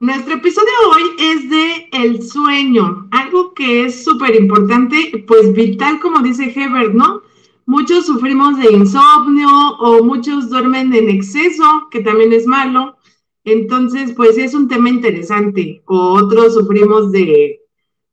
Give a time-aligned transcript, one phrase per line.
[0.00, 6.20] Nuestro episodio hoy es de el sueño, algo que es súper importante, pues vital, como
[6.20, 7.22] dice Hebert, ¿no?
[7.66, 9.48] Muchos sufrimos de insomnio
[9.80, 12.96] o muchos duermen en exceso, que también es malo.
[13.42, 15.82] Entonces, pues es un tema interesante.
[15.86, 17.60] O otros sufrimos de,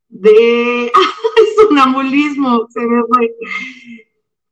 [0.09, 0.91] de
[1.55, 3.31] sonambulismo, se me fue.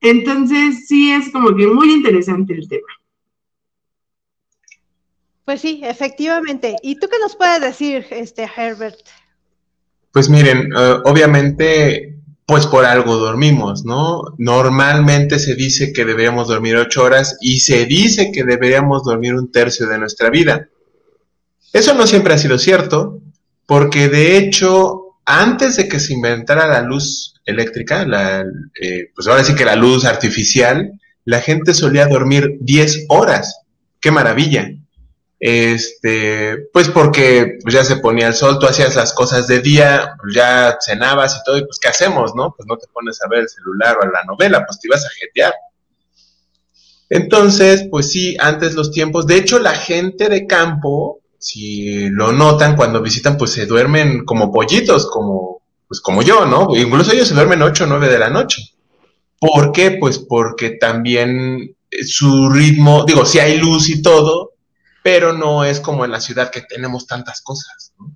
[0.02, 3.03] Entonces, sí es como que muy interesante el tema.
[5.46, 6.76] Pues sí, efectivamente.
[6.82, 9.00] ¿Y tú qué nos puedes decir, este Herbert?
[10.12, 14.24] Pues miren, eh, obviamente, pues por algo dormimos, ¿no?
[14.38, 19.52] Normalmente se dice que deberíamos dormir ocho horas y se dice que deberíamos dormir un
[19.52, 20.70] tercio de nuestra vida.
[21.74, 23.20] Eso no siempre ha sido cierto,
[23.66, 28.46] porque de hecho, antes de que se inventara la luz eléctrica, la,
[28.82, 30.92] eh, pues ahora sí que la luz artificial,
[31.26, 33.62] la gente solía dormir 10 horas.
[34.00, 34.70] ¡Qué maravilla!
[35.46, 40.78] Este, pues porque ya se ponía el sol, tú hacías las cosas de día, ya
[40.80, 42.54] cenabas y todo, y pues ¿qué hacemos, no?
[42.56, 45.10] Pues no te pones a ver el celular o la novela, pues te ibas a
[45.10, 45.54] jetear.
[47.10, 52.78] Entonces, pues sí, antes los tiempos, de hecho la gente de campo, si lo notan
[52.78, 56.70] cuando visitan, pues se duermen como pollitos, como, pues como yo, ¿no?
[56.74, 58.64] Incluso ellos se duermen 8 o 9 de la noche.
[59.42, 59.98] ¿Por qué?
[60.00, 61.76] Pues porque también
[62.08, 64.53] su ritmo, digo, si hay luz y todo,
[65.04, 67.94] pero no es como en la ciudad que tenemos tantas cosas.
[68.00, 68.16] ¿no?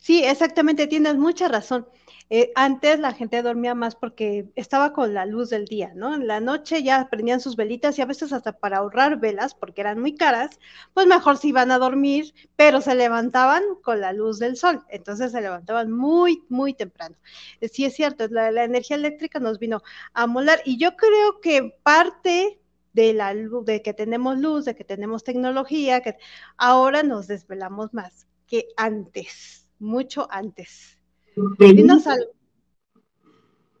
[0.00, 1.86] Sí, exactamente, tienes mucha razón.
[2.30, 6.14] Eh, antes la gente dormía más porque estaba con la luz del día, ¿no?
[6.14, 9.80] En la noche ya prendían sus velitas y a veces hasta para ahorrar velas, porque
[9.80, 10.58] eran muy caras,
[10.92, 15.32] pues mejor se iban a dormir, pero se levantaban con la luz del sol, entonces
[15.32, 17.16] se levantaban muy, muy temprano.
[17.62, 21.40] Eh, sí es cierto, la, la energía eléctrica nos vino a molar y yo creo
[21.40, 22.58] que parte
[22.98, 26.16] de la luz, de que tenemos luz, de que tenemos tecnología, que
[26.56, 30.98] ahora nos desvelamos más que antes, mucho antes.
[31.58, 32.32] Dinos algo.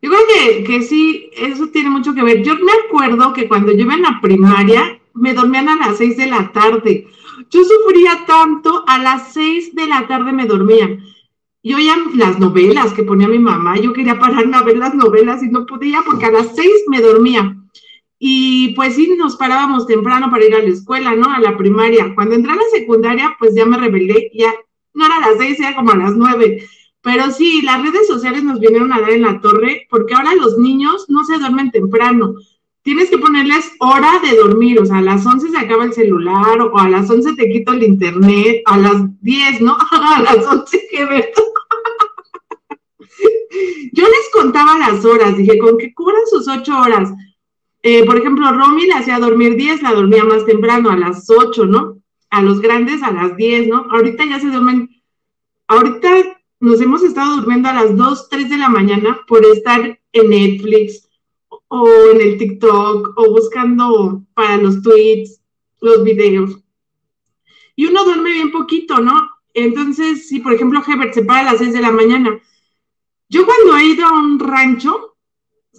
[0.00, 2.44] Yo creo que, sí, eso tiene mucho que ver.
[2.44, 6.16] Yo me acuerdo que cuando yo iba en la primaria, me dormían a las seis
[6.16, 7.08] de la tarde.
[7.50, 10.96] Yo sufría tanto, a las seis de la tarde me dormía.
[11.64, 15.42] Yo oía las novelas que ponía mi mamá, yo quería pararme a ver las novelas
[15.42, 17.57] y no podía porque a las seis me dormía.
[18.18, 21.30] Y pues sí, nos parábamos temprano para ir a la escuela, ¿no?
[21.30, 22.14] A la primaria.
[22.14, 24.52] Cuando entré a la secundaria, pues ya me rebelé, ya
[24.94, 26.66] no era a las seis, era como a las nueve.
[27.00, 30.58] Pero sí, las redes sociales nos vinieron a dar en la torre, porque ahora los
[30.58, 32.34] niños no se duermen temprano.
[32.82, 36.60] Tienes que ponerles hora de dormir, o sea, a las once se acaba el celular,
[36.60, 39.76] o a las once te quito el internet, a las diez, ¿no?
[39.90, 41.30] a las once que ver.
[43.92, 47.12] Yo les contaba las horas, dije, con que cubran sus ocho horas
[47.82, 51.66] eh, por ejemplo, Romy la hacía dormir 10, la dormía más temprano, a las 8,
[51.66, 52.02] ¿no?
[52.30, 53.86] A los grandes a las 10, ¿no?
[53.90, 54.90] Ahorita ya se duermen,
[55.68, 56.08] ahorita
[56.60, 61.08] nos hemos estado durmiendo a las 2, 3 de la mañana por estar en Netflix
[61.68, 65.40] o en el TikTok o buscando para los tweets,
[65.80, 66.58] los videos.
[67.76, 69.30] Y uno duerme bien poquito, ¿no?
[69.54, 72.40] Entonces, si por ejemplo Hebert se para a las 6 de la mañana,
[73.28, 75.07] yo cuando he ido a un rancho,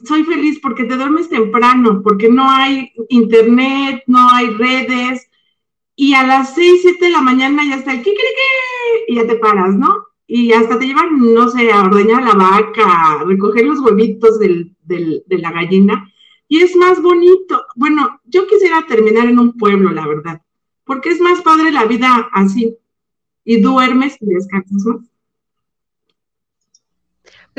[0.05, 5.29] soy feliz porque te duermes temprano, porque no hay internet, no hay redes,
[5.95, 8.13] y a las 6, 7 de la mañana ya está el que
[9.07, 10.05] y ya te paras, ¿no?
[10.27, 14.75] Y hasta te llevan, no sé, a ordeñar la vaca, a recoger los huevitos del,
[14.83, 16.09] del, de la gallina,
[16.47, 17.65] y es más bonito.
[17.75, 20.41] Bueno, yo quisiera terminar en un pueblo, la verdad,
[20.85, 22.77] porque es más padre la vida así,
[23.43, 25.08] y duermes y descansas más.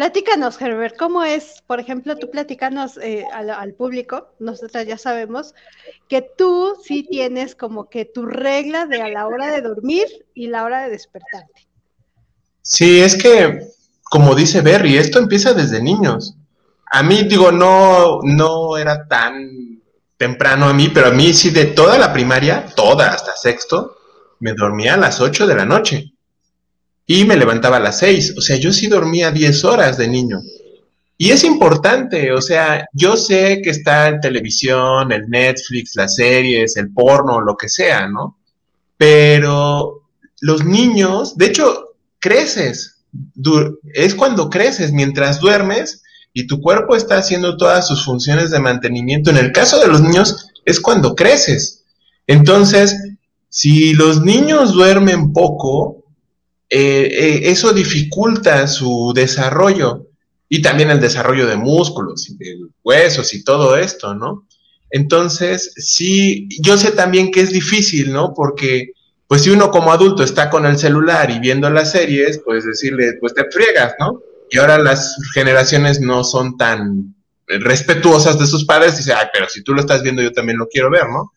[0.00, 5.54] Platícanos, Herbert, ¿cómo es, por ejemplo, tú platícanos eh, al, público, nosotras ya sabemos
[6.08, 10.46] que tú sí tienes como que tu regla de a la hora de dormir y
[10.46, 11.68] la hora de despertarte.
[12.62, 13.66] Sí, es que,
[14.02, 16.34] como dice Berry, esto empieza desde niños.
[16.90, 19.82] A mí, digo, no, no era tan
[20.16, 23.98] temprano a mí, pero a mí sí de toda la primaria, toda hasta sexto,
[24.38, 26.14] me dormía a las 8 de la noche
[27.12, 28.34] y me levantaba a las 6.
[28.38, 30.42] O sea, yo sí dormía 10 horas de niño.
[31.18, 36.76] Y es importante, o sea, yo sé que está en televisión, el Netflix, las series,
[36.76, 38.38] el porno, lo que sea, ¿no?
[38.96, 40.04] Pero
[40.40, 43.02] los niños, de hecho, creces.
[43.92, 49.30] Es cuando creces, mientras duermes y tu cuerpo está haciendo todas sus funciones de mantenimiento.
[49.30, 51.82] En el caso de los niños, es cuando creces.
[52.28, 52.96] Entonces,
[53.48, 55.99] si los niños duermen poco,
[56.70, 60.06] eh, eh, eso dificulta su desarrollo
[60.48, 64.46] y también el desarrollo de músculos y de huesos y todo esto, ¿no?
[64.90, 68.34] Entonces, sí, yo sé también que es difícil, ¿no?
[68.34, 68.92] Porque
[69.26, 73.14] pues si uno como adulto está con el celular y viendo las series, pues decirle,
[73.20, 74.20] pues te friegas, ¿no?
[74.50, 77.14] Y ahora las generaciones no son tan
[77.46, 80.66] respetuosas de sus padres, dice, ay, pero si tú lo estás viendo, yo también lo
[80.66, 81.32] quiero ver, ¿no?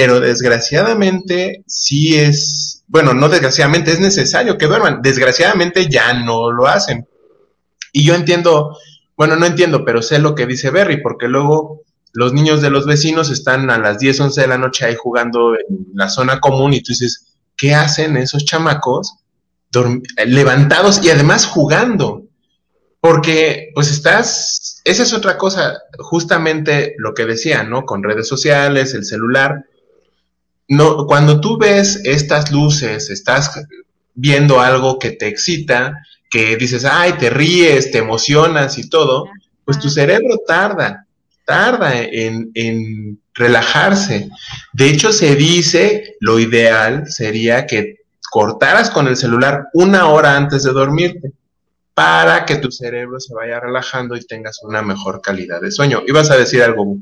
[0.00, 5.02] Pero desgraciadamente sí es, bueno, no desgraciadamente, es necesario que duerman.
[5.02, 7.08] Desgraciadamente ya no lo hacen.
[7.90, 8.76] Y yo entiendo,
[9.16, 12.86] bueno, no entiendo, pero sé lo que dice Berry, porque luego los niños de los
[12.86, 16.74] vecinos están a las 10, 11 de la noche ahí jugando en la zona común
[16.74, 19.16] y tú dices, ¿qué hacen esos chamacos
[20.26, 22.22] levantados y además jugando?
[23.00, 27.84] Porque pues estás, esa es otra cosa, justamente lo que decía, ¿no?
[27.84, 29.64] Con redes sociales, el celular.
[30.68, 33.64] No, cuando tú ves estas luces, estás
[34.14, 35.94] viendo algo que te excita,
[36.30, 39.26] que dices, ay, te ríes, te emocionas y todo,
[39.64, 41.06] pues tu cerebro tarda,
[41.46, 44.28] tarda en, en relajarse.
[44.72, 47.98] De hecho, se dice, lo ideal sería que
[48.30, 51.32] cortaras con el celular una hora antes de dormirte
[51.94, 56.02] para que tu cerebro se vaya relajando y tengas una mejor calidad de sueño.
[56.06, 56.96] ¿Ibas a decir algo?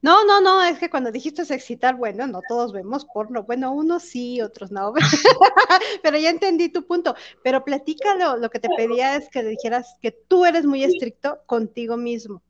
[0.00, 4.04] No, no, no, es que cuando dijiste excitar, bueno, no todos vemos porno, bueno, unos
[4.04, 4.92] sí, otros no,
[6.02, 10.12] pero ya entendí tu punto, pero platícalo, lo que te pedía es que dijeras que
[10.12, 12.40] tú eres muy estricto contigo mismo.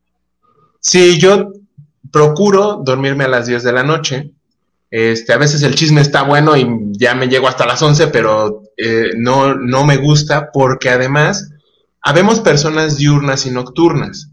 [0.81, 1.53] Sí, yo
[2.13, 4.31] procuro dormirme a las 10 de la noche,
[4.91, 8.63] este, a veces el chisme está bueno y ya me llego hasta las 11, pero
[8.77, 11.51] eh, no, no me gusta porque además
[12.01, 14.31] habemos personas diurnas y nocturnas.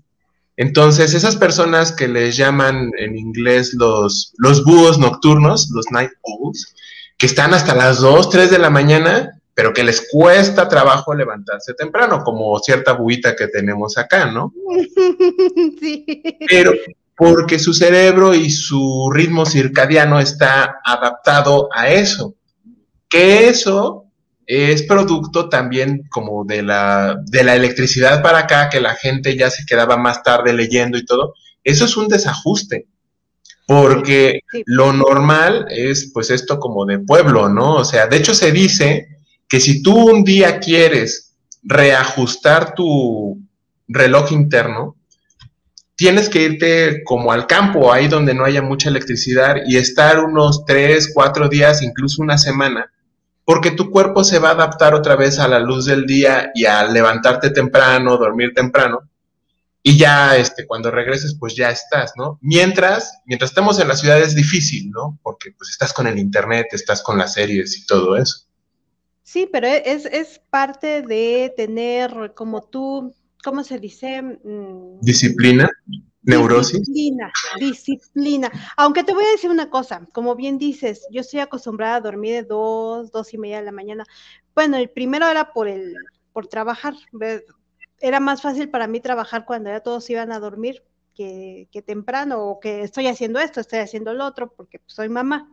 [0.57, 6.73] Entonces, esas personas que les llaman en inglés los, los búhos nocturnos, los night owls,
[7.17, 11.73] que están hasta las 2, 3 de la mañana, pero que les cuesta trabajo levantarse
[11.73, 14.53] temprano, como cierta buita que tenemos acá, ¿no?
[15.79, 16.05] Sí.
[16.47, 16.73] Pero
[17.15, 22.35] porque su cerebro y su ritmo circadiano está adaptado a eso.
[23.07, 24.04] Que eso
[24.47, 29.49] es producto también como de la, de la electricidad para acá, que la gente ya
[29.49, 31.33] se quedaba más tarde leyendo y todo.
[31.63, 32.87] Eso es un desajuste,
[33.65, 37.75] porque lo normal es pues esto como de pueblo, ¿no?
[37.75, 39.07] O sea, de hecho se dice
[39.49, 43.39] que si tú un día quieres reajustar tu
[43.87, 44.95] reloj interno,
[45.95, 50.65] tienes que irte como al campo, ahí donde no haya mucha electricidad y estar unos
[50.65, 52.91] tres, cuatro días, incluso una semana,
[53.45, 56.65] porque tu cuerpo se va a adaptar otra vez a la luz del día y
[56.65, 59.09] a levantarte temprano, dormir temprano,
[59.87, 62.39] y ya este, cuando regreses, pues ya estás, ¿no?
[62.41, 65.19] Mientras, mientras estemos en la ciudad es difícil, ¿no?
[65.21, 68.47] Porque pues estás con el internet, estás con las series y todo eso.
[69.21, 73.13] Sí, pero e, es, es parte de tener como tú,
[73.43, 74.23] ¿cómo se dice?
[74.23, 75.69] Mm, Disciplina.
[76.25, 76.79] Neurosis.
[76.79, 78.51] Disciplina, disciplina.
[78.77, 82.33] Aunque te voy a decir una cosa, como bien dices, yo estoy acostumbrada a dormir
[82.33, 84.05] de dos, dos y media de la mañana.
[84.53, 85.95] Bueno, el primero era por el,
[86.33, 86.95] por trabajar.
[87.99, 90.83] Era más fácil para mí trabajar cuando ya todos iban a dormir
[91.13, 95.49] que, que temprano, o que estoy haciendo esto, estoy haciendo lo otro, porque soy mamá.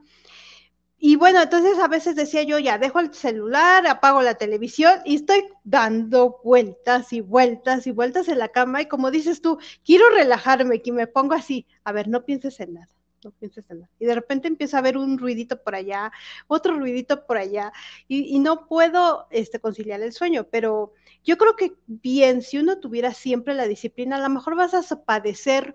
[1.04, 5.16] Y bueno, entonces a veces decía yo, ya dejo el celular, apago la televisión y
[5.16, 10.08] estoy dando vueltas y vueltas y vueltas en la cama y como dices tú, quiero
[10.10, 12.88] relajarme, que me pongo así, a ver, no pienses en nada,
[13.24, 13.90] no pienses en nada.
[13.98, 16.12] Y de repente empieza a haber un ruidito por allá,
[16.46, 17.72] otro ruidito por allá
[18.06, 20.92] y, no puedo este, conciliar el sueño, pero
[21.24, 25.02] yo creo que bien, si uno tuviera siempre la disciplina, a lo mejor vas a
[25.02, 25.74] padecer,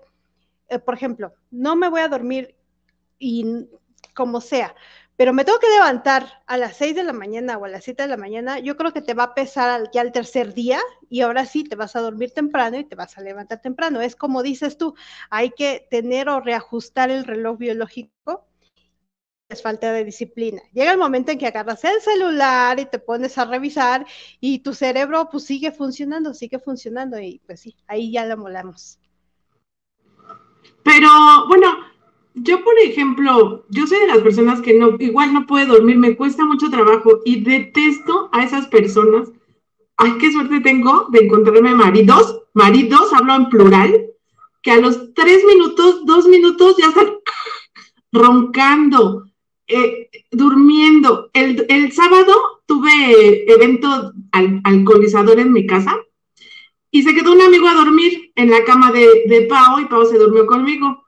[0.70, 2.56] eh, por ejemplo, no me voy a dormir
[3.18, 3.68] y
[4.18, 4.74] como sea,
[5.18, 8.04] pero me tengo que levantar a las 6 de la mañana o a las 7
[8.04, 10.78] de la mañana, yo creo que te va a pesar ya el tercer día
[11.10, 14.00] y ahora sí te vas a dormir temprano y te vas a levantar temprano.
[14.00, 14.94] Es como dices tú,
[15.28, 18.46] hay que tener o reajustar el reloj biológico.
[19.48, 20.62] Es falta de disciplina.
[20.72, 24.06] Llega el momento en que agarras el celular y te pones a revisar
[24.38, 29.00] y tu cerebro pues sigue funcionando, sigue funcionando y pues sí, ahí ya lo molamos.
[30.84, 31.08] Pero
[31.48, 31.97] bueno,
[32.42, 36.16] yo, por ejemplo, yo soy de las personas que no, igual no puede dormir, me
[36.16, 39.30] cuesta mucho trabajo y detesto a esas personas.
[39.96, 44.06] Ay, qué suerte tengo de encontrarme maridos, maridos, hablo en plural,
[44.62, 47.08] que a los tres minutos, dos minutos ya están
[48.12, 49.24] roncando,
[49.66, 51.30] eh, durmiendo.
[51.32, 54.12] El, el, sábado tuve evento
[54.62, 55.96] alcoholizador en mi casa
[56.90, 60.06] y se quedó un amigo a dormir en la cama de, de Pau y Pau
[60.06, 61.04] se durmió conmigo.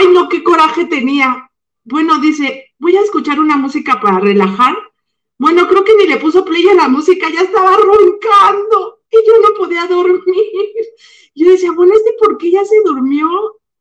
[0.00, 1.50] Ay, no, qué coraje tenía.
[1.84, 4.74] Bueno, dice, voy a escuchar una música para relajar.
[5.36, 9.32] Bueno, creo que ni le puso play a la música, ya estaba roncando y yo
[9.42, 10.22] no podía dormir.
[11.34, 13.28] Yo decía, bueno, ¿este por qué ya se durmió?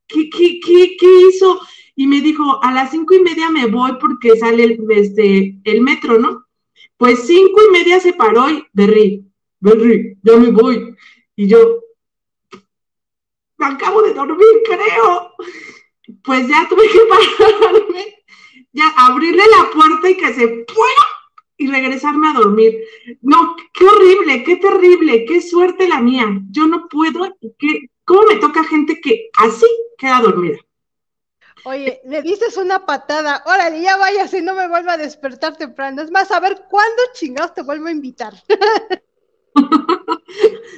[0.07, 1.59] ¿Qué, qué, qué, qué hizo?
[1.95, 5.81] y me dijo, a las cinco y media me voy porque sale el, este, el
[5.81, 6.45] metro, ¿no?
[6.95, 9.25] Pues cinco y media se paró y, Berry,
[9.59, 10.95] Berry, ya me voy.
[11.35, 11.81] Y yo,
[13.57, 15.33] me acabo de dormir, creo.
[16.23, 18.23] Pues ya tuve que pararme,
[18.71, 21.03] ya abrirle la puerta y que se fuera
[21.57, 22.79] y regresarme a dormir.
[23.21, 26.27] No, qué horrible, qué terrible, qué suerte la mía.
[26.51, 30.57] Yo no puedo, ¿qué, ¿cómo me toca gente que así queda dormida?
[31.65, 36.01] Oye, le dices una patada, órale, ya vayas y no me vuelva a despertar temprano.
[36.01, 38.33] Es más, a ver cuándo chingados te vuelvo a invitar.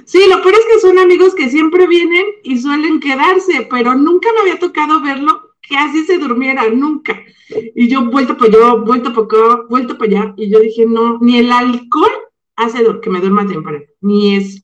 [0.05, 4.29] sí, lo peor es que son amigos que siempre vienen y suelen quedarse, pero nunca
[4.33, 7.19] me había tocado verlo que así se durmiera, nunca.
[7.75, 11.17] Y yo vuelto para allá, vuelto para acá, vuelto para allá, y yo dije, no,
[11.19, 12.11] ni el alcohol
[12.55, 14.63] hace que me duerma temprano, ni es.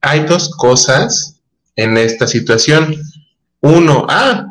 [0.00, 1.40] Hay dos cosas
[1.76, 2.94] en esta situación.
[3.60, 4.46] Uno, ah,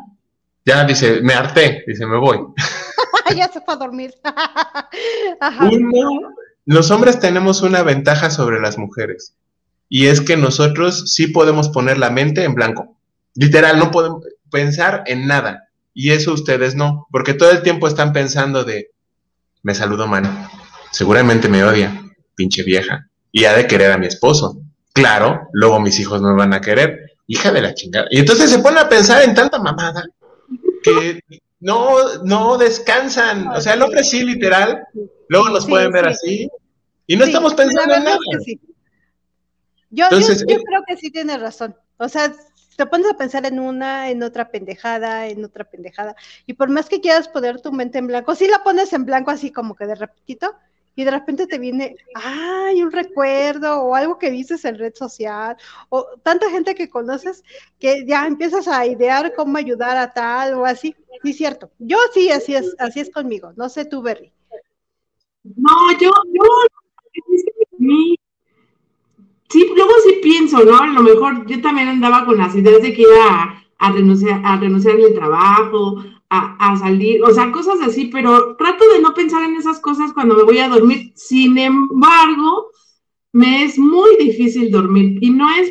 [0.64, 2.38] ya dice, me harté, dice, me voy.
[3.36, 4.14] ya se fue a dormir.
[5.72, 6.34] Uno,
[6.68, 9.32] los hombres tenemos una ventaja sobre las mujeres,
[9.88, 12.94] y es que nosotros sí podemos poner la mente en blanco.
[13.34, 15.70] Literal, no podemos pensar en nada.
[15.94, 18.90] Y eso ustedes no, porque todo el tiempo están pensando de,
[19.62, 20.24] me saludo mal,
[20.90, 22.02] seguramente me odia,
[22.34, 24.60] pinche vieja, y ha de querer a mi esposo.
[24.92, 28.08] Claro, luego mis hijos me van a querer, hija de la chingada.
[28.10, 30.04] Y entonces se ponen a pensar en tanta mamada
[30.82, 31.22] que
[31.60, 33.48] no, no descansan.
[33.48, 34.82] O sea, el hombre sí, literal,
[35.28, 36.48] luego nos pueden ver así,
[37.06, 38.18] y no estamos pensando en nada.
[39.90, 41.74] Yo, yo, yo, creo que sí tiene razón.
[41.96, 42.32] O sea,
[42.76, 46.14] te pones a pensar en una, en otra pendejada, en otra pendejada,
[46.46, 49.30] y por más que quieras poner tu mente en blanco, si la pones en blanco
[49.30, 50.54] así como que de repetito,
[50.94, 55.56] y de repente te viene, ay, un recuerdo, o algo que dices en red social,
[55.90, 57.44] o tanta gente que conoces
[57.78, 60.96] que ya empiezas a idear cómo ayudar a tal o así.
[61.22, 61.70] Sí, cierto.
[61.78, 63.52] Yo sí, así es, así es conmigo.
[63.56, 64.32] No sé tú, Berry.
[65.44, 66.42] No, yo, yo,
[69.48, 70.78] sí, luego sí pienso, ¿no?
[70.78, 74.56] A lo mejor yo también andaba con las ideas de que iba a, renunciar, a
[74.56, 79.56] renunciar al trabajo, a, salir, o sea, cosas así, pero trato de no pensar en
[79.56, 81.12] esas cosas cuando me voy a dormir.
[81.14, 82.70] Sin embargo,
[83.32, 85.70] me es muy difícil dormir y no es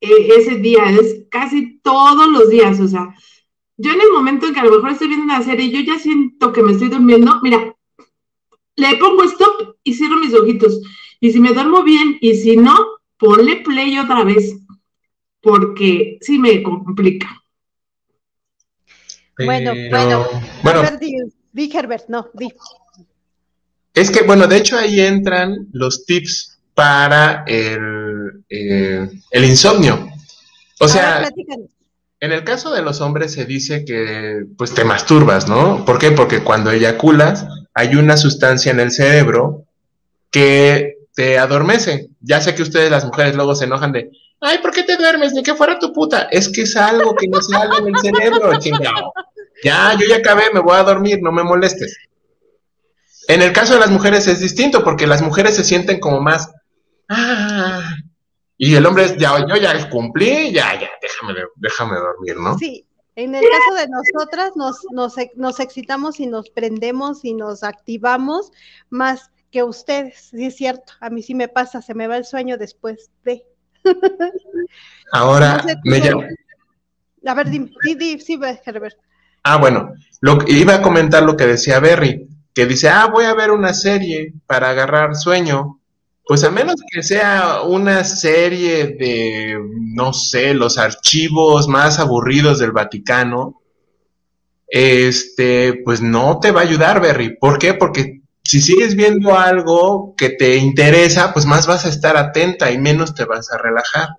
[0.00, 3.14] eh, ese día, es casi todos los días, o sea,
[3.76, 5.98] yo en el momento en que a lo mejor estoy viendo una serie, yo ya
[5.98, 7.74] siento que me estoy durmiendo, mira,
[8.76, 10.80] le pongo stop y cierro mis ojitos.
[11.20, 12.86] Y si me duermo bien y si no,
[13.18, 14.56] ponle play otra vez,
[15.40, 17.28] porque sí me complica.
[19.36, 20.26] Bueno, bueno,
[20.62, 20.82] bueno.
[20.82, 20.98] Ver,
[21.52, 22.52] di, Herbert, no, di.
[23.94, 30.08] Es que, bueno, de hecho ahí entran los tips para el, eh, el insomnio.
[30.78, 31.28] O sea,
[32.20, 35.84] en el caso de los hombres se dice que pues te masturbas, ¿no?
[35.84, 36.12] ¿Por qué?
[36.12, 39.64] Porque cuando eyaculas hay una sustancia en el cerebro
[40.30, 42.08] que te adormece.
[42.20, 44.10] Ya sé que ustedes, las mujeres, luego se enojan de,
[44.40, 45.32] ay, ¿por qué te duermes?
[45.32, 46.28] Ni que fuera tu puta.
[46.30, 49.12] Es que es algo que no sale en el cerebro, chingado.
[49.62, 51.96] Ya, yo ya acabé, me voy a dormir, no me molestes.
[53.28, 56.50] En el caso de las mujeres es distinto, porque las mujeres se sienten como más,
[57.08, 57.94] ah,
[58.56, 62.58] y el hombre es, ya, yo ya cumplí, ya, ya, déjame, déjame dormir, ¿no?
[62.58, 62.86] Sí,
[63.16, 68.52] en el caso de nosotras nos, nos, nos excitamos y nos prendemos y nos activamos
[68.88, 72.24] más que ustedes, sí es cierto, a mí sí me pasa, se me va el
[72.24, 73.44] sueño después de.
[75.12, 76.22] Ahora me llamo.
[77.26, 78.96] A ver, sí, sí, sí, Herbert.
[79.42, 83.34] Ah, bueno, lo, iba a comentar lo que decía Berry, que dice, ah, voy a
[83.34, 85.79] ver una serie para agarrar sueño.
[86.24, 89.58] Pues a menos que sea una serie de,
[89.94, 93.60] no sé, los archivos más aburridos del Vaticano,
[94.68, 97.36] este, pues no te va a ayudar, Berry.
[97.36, 97.74] ¿Por qué?
[97.74, 102.78] Porque si sigues viendo algo que te interesa, pues más vas a estar atenta y
[102.78, 104.10] menos te vas a relajar.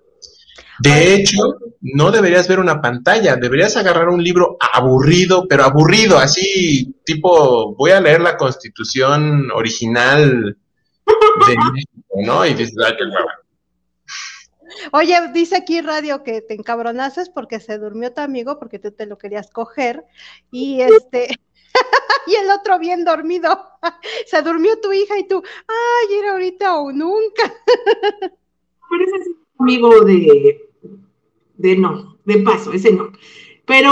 [0.78, 1.38] De hecho,
[1.80, 7.92] no deberías ver una pantalla, deberías agarrar un libro aburrido, pero aburrido, así tipo, voy
[7.92, 10.56] a leer la constitución original
[11.46, 12.46] de México, ¿no?
[12.46, 13.04] Y dices, ay, qué
[14.92, 19.06] Oye, dice aquí Radio que te encabronases porque se durmió tu amigo porque tú te
[19.06, 20.04] lo querías coger
[20.50, 21.28] y este
[22.26, 23.58] y el otro bien dormido.
[24.26, 27.52] Se durmió tu hija y tú, ay, era ahorita o nunca.
[28.90, 30.60] Parece ser amigo de,
[31.56, 33.10] de no, de paso, ese no.
[33.64, 33.90] Pero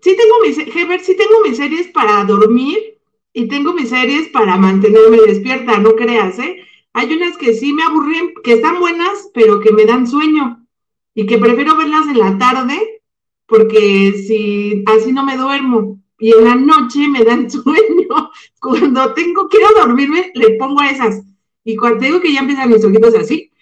[0.00, 2.95] sí tengo mis, Herbert, sí tengo mis series para dormir
[3.36, 6.64] y tengo mis series para mantenerme despierta, no creas, ¿eh?
[6.94, 10.66] Hay unas que sí me aburren, que están buenas, pero que me dan sueño
[11.12, 13.02] y que prefiero verlas en la tarde
[13.44, 18.30] porque si así no me duermo y en la noche me dan sueño.
[18.58, 21.22] Cuando tengo, quiero dormirme, le pongo a esas.
[21.62, 23.52] Y cuando tengo que ya empiezan mis ojitos así,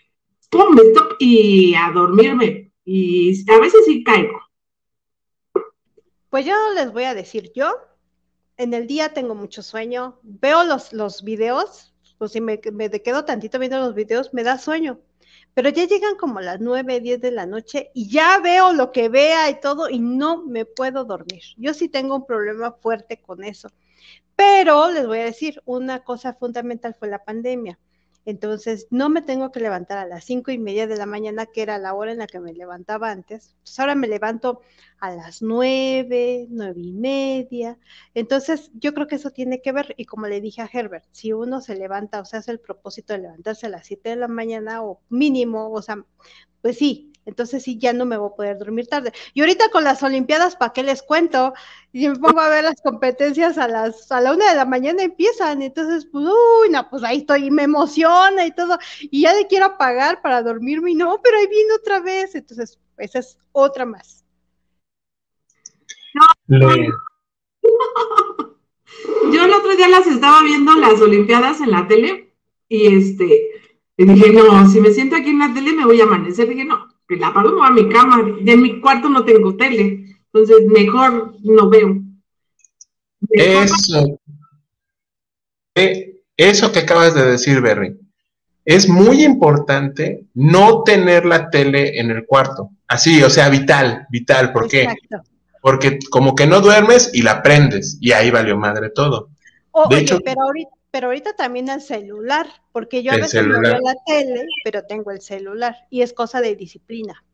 [0.50, 0.78] ¡pum!
[0.78, 2.70] stop y a dormirme.
[2.84, 4.40] Y a veces sí caigo.
[6.30, 7.74] Pues yo les voy a decir, yo
[8.56, 13.24] en el día tengo mucho sueño, veo los, los videos, pues si me, me quedo
[13.24, 15.00] tantito viendo los videos, me da sueño
[15.54, 19.08] pero ya llegan como las 9, 10 de la noche y ya veo lo que
[19.08, 21.42] vea y todo y no me puedo dormir.
[21.56, 23.68] Yo sí tengo un problema fuerte con eso.
[24.34, 27.78] Pero les voy a decir, una cosa fundamental fue la pandemia.
[28.26, 31.62] Entonces, no me tengo que levantar a las cinco y media de la mañana, que
[31.62, 33.54] era la hora en la que me levantaba antes.
[33.62, 34.60] Pues ahora me levanto
[34.98, 37.78] a las nueve, nueve y media.
[38.14, 39.94] Entonces, yo creo que eso tiene que ver.
[39.98, 43.12] Y como le dije a Herbert, si uno se levanta, o sea, hace el propósito
[43.12, 46.04] de levantarse a las siete de la mañana o mínimo, o sea,
[46.62, 49.12] pues sí, entonces sí, ya no me voy a poder dormir tarde.
[49.32, 51.54] Y ahorita con las Olimpiadas, ¿para qué les cuento?
[51.92, 55.02] Y me pongo a ver las competencias a las a la una de la mañana
[55.02, 59.32] empiezan, entonces, pues, uy, no, pues ahí estoy, y me emociona y todo, y ya
[59.34, 63.38] le quiero apagar para dormirme, y no, pero ahí viene otra vez, entonces, esa es
[63.52, 64.24] otra más.
[69.32, 72.34] Yo el otro día las estaba viendo las Olimpiadas en la tele,
[72.68, 73.50] y este,
[73.96, 76.64] y dije, no, si me siento aquí en la tele me voy a amanecer, dije,
[76.64, 81.34] no, que la apago a mi cama, en mi cuarto no tengo tele, entonces mejor
[81.42, 81.96] no veo.
[83.30, 84.18] Eso.
[85.74, 87.96] Eh, eso que acabas de decir, Berry.
[88.64, 92.70] Es muy importante no tener la tele en el cuarto.
[92.88, 94.52] Así, o sea, vital, vital.
[94.52, 94.88] ¿Por qué?
[95.60, 99.28] Porque como que no duermes y la prendes y ahí valió madre todo.
[99.90, 103.80] de hecho, pero ahorita, pero ahorita también el celular, porque yo a veces no veo
[103.80, 107.24] la tele, pero tengo el celular y es cosa de disciplina.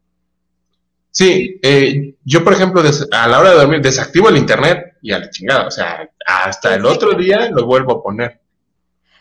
[1.11, 5.19] Sí, eh, yo por ejemplo a la hora de dormir desactivo el internet y a
[5.19, 8.41] la chingada, o sea, hasta el otro día lo vuelvo a poner.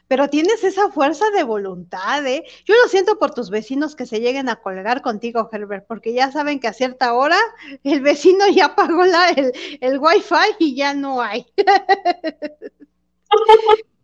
[0.07, 2.45] Pero tienes esa fuerza de voluntad, ¿eh?
[2.63, 6.31] Yo lo siento por tus vecinos que se lleguen a colgar contigo, Herbert, porque ya
[6.31, 7.37] saben que a cierta hora
[7.83, 11.45] el vecino ya pagó la, el, el wifi y ya no hay.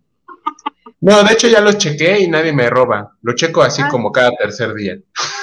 [1.01, 3.15] No, de hecho ya lo chequé y nadie me roba.
[3.21, 3.89] Lo checo así ah.
[3.89, 4.97] como cada tercer día.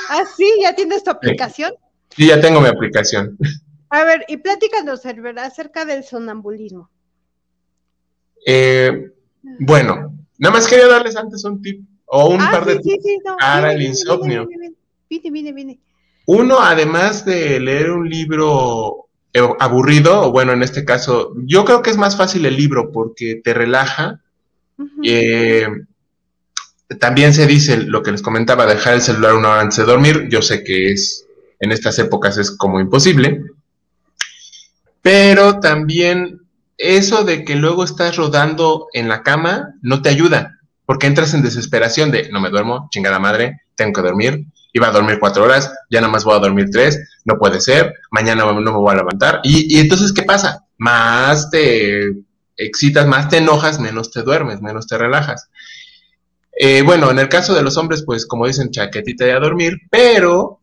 [0.08, 0.50] ¿Ah, sí?
[0.60, 1.72] ¿Ya tienes tu aplicación?
[2.10, 3.36] Sí, ya tengo mi aplicación.
[3.90, 6.90] A ver, y platícanos, Herbert, acerca del sonambulismo.
[8.46, 9.12] Eh,
[9.60, 13.04] bueno, nada más quería darles antes un tip o un ah, par de tips
[13.38, 14.48] para el insomnio.
[15.10, 15.80] Vine, vine, vine.
[16.26, 21.82] Uno, además de leer un libro eh, aburrido, o bueno, en este caso, yo creo
[21.82, 24.21] que es más fácil el libro porque te relaja
[25.04, 25.66] eh,
[26.98, 30.28] también se dice lo que les comentaba, dejar el celular una hora antes de dormir.
[30.30, 31.26] Yo sé que es
[31.60, 33.44] en estas épocas es como imposible.
[35.00, 36.40] Pero también
[36.76, 41.42] eso de que luego estás rodando en la cama no te ayuda, porque entras en
[41.42, 45.72] desesperación de no me duermo, chingada madre, tengo que dormir, iba a dormir cuatro horas,
[45.90, 48.96] ya nada más voy a dormir tres, no puede ser, mañana no me voy a
[48.96, 49.40] levantar.
[49.44, 50.64] Y, y entonces, ¿qué pasa?
[50.78, 52.12] Más te
[52.56, 55.48] excitas más, te enojas, menos te duermes, menos te relajas.
[56.58, 59.78] Eh, bueno, en el caso de los hombres, pues como dicen, chaquetita de a dormir,
[59.90, 60.60] pero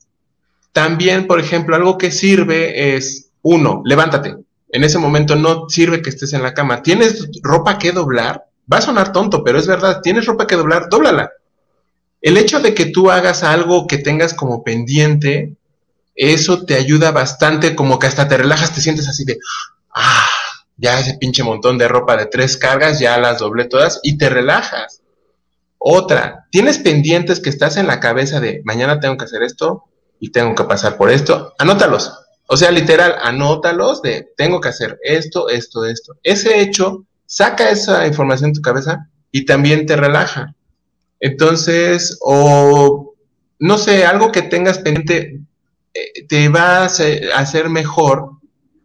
[0.72, 4.36] también, por ejemplo, algo que sirve es, uno, levántate.
[4.72, 6.84] En ese momento no sirve que estés en la cama.
[6.84, 8.46] ¿Tienes ropa que doblar?
[8.72, 10.02] Va a sonar tonto, pero es verdad.
[10.04, 10.90] ¿Tienes ropa que doblar?
[10.90, 11.32] Dóblala.
[12.22, 15.56] El hecho de que tú hagas algo que tengas como pendiente,
[16.16, 19.40] eso te ayuda bastante, como que hasta te relajas, te sientes así de,
[19.96, 20.28] ah,
[20.80, 24.30] ya ese pinche montón de ropa de tres cargas, ya las doblé todas y te
[24.30, 25.02] relajas.
[25.78, 29.86] Otra, tienes pendientes que estás en la cabeza de mañana tengo que hacer esto
[30.20, 32.14] y tengo que pasar por esto, anótalos.
[32.48, 36.16] O sea, literal, anótalos de tengo que hacer esto, esto, esto.
[36.24, 40.56] Ese hecho saca esa información de tu cabeza y también te relaja.
[41.20, 43.14] Entonces, o
[43.60, 45.42] no sé, algo que tengas pendiente
[45.94, 48.39] eh, te va a hacer mejor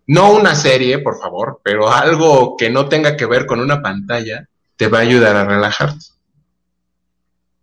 [0.06, 4.48] no una serie, por favor, pero algo que no tenga que ver con una pantalla,
[4.76, 6.06] te va a ayudar a relajarte.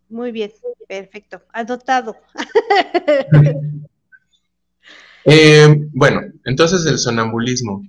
[0.10, 0.52] Muy bien,
[0.88, 2.16] perfecto, adoptado.
[5.24, 7.84] Eh, bueno, entonces el sonambulismo.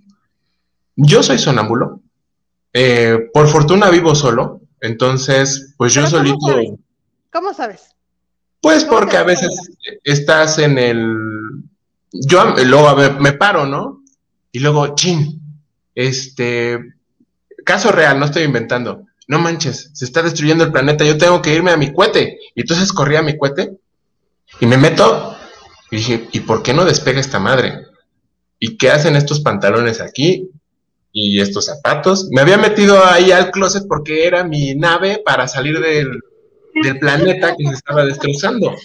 [0.97, 2.03] Yo soy sonámbulo.
[2.75, 6.37] Eh, por fortuna vivo solo, entonces, pues yo solito.
[7.33, 7.97] ¿Cómo sabes?
[8.61, 9.51] Pues porque a veces
[10.05, 11.65] estás en el.
[12.13, 14.02] Yo luego me paro, ¿no?
[14.53, 15.41] Y luego, chin,
[15.95, 16.79] este,
[17.65, 19.07] caso real, no estoy inventando.
[19.27, 22.39] No manches, se está destruyendo el planeta, yo tengo que irme a mi cohete.
[22.55, 23.79] Y entonces corrí a mi cohete
[24.61, 25.37] y me meto
[25.91, 27.87] y dije, ¿y por qué no despega esta madre?
[28.63, 30.49] ¿y qué hacen estos pantalones aquí?
[31.11, 32.29] Y estos zapatos.
[32.31, 36.21] Me había metido ahí al closet porque era mi nave para salir del,
[36.81, 38.73] del planeta que se estaba destrozando.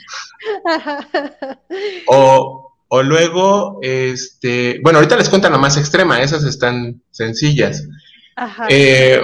[2.07, 7.87] O, o luego, este, bueno, ahorita les cuento la más extrema, esas están sencillas.
[8.69, 9.21] Eh,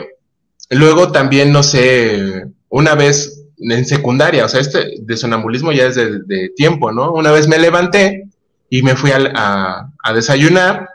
[0.69, 5.95] luego también, no sé, una vez en secundaria, o sea, este de sonambulismo ya es
[5.95, 7.13] de, tiempo, ¿no?
[7.13, 8.29] Una vez me levanté
[8.69, 10.89] y me fui a, a, desayunar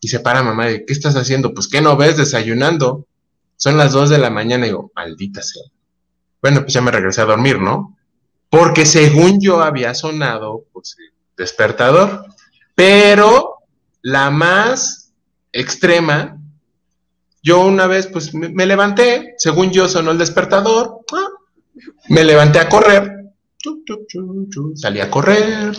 [0.00, 1.54] y se para mamá de, ¿qué estás haciendo?
[1.54, 3.06] Pues, ¿qué no ves desayunando?
[3.56, 5.62] Son las dos de la mañana y digo, maldita sea.
[6.42, 7.96] Bueno, pues ya me regresé a dormir, ¿no?
[8.48, 10.96] Porque según yo había sonado, pues,
[11.40, 12.26] despertador.
[12.74, 13.56] Pero
[14.02, 15.12] la más
[15.52, 16.38] extrema,
[17.42, 21.28] yo una vez, pues, me, levanté, según yo sonó el despertador, ah,
[22.08, 23.16] me levanté a correr,
[24.74, 25.72] salí a correr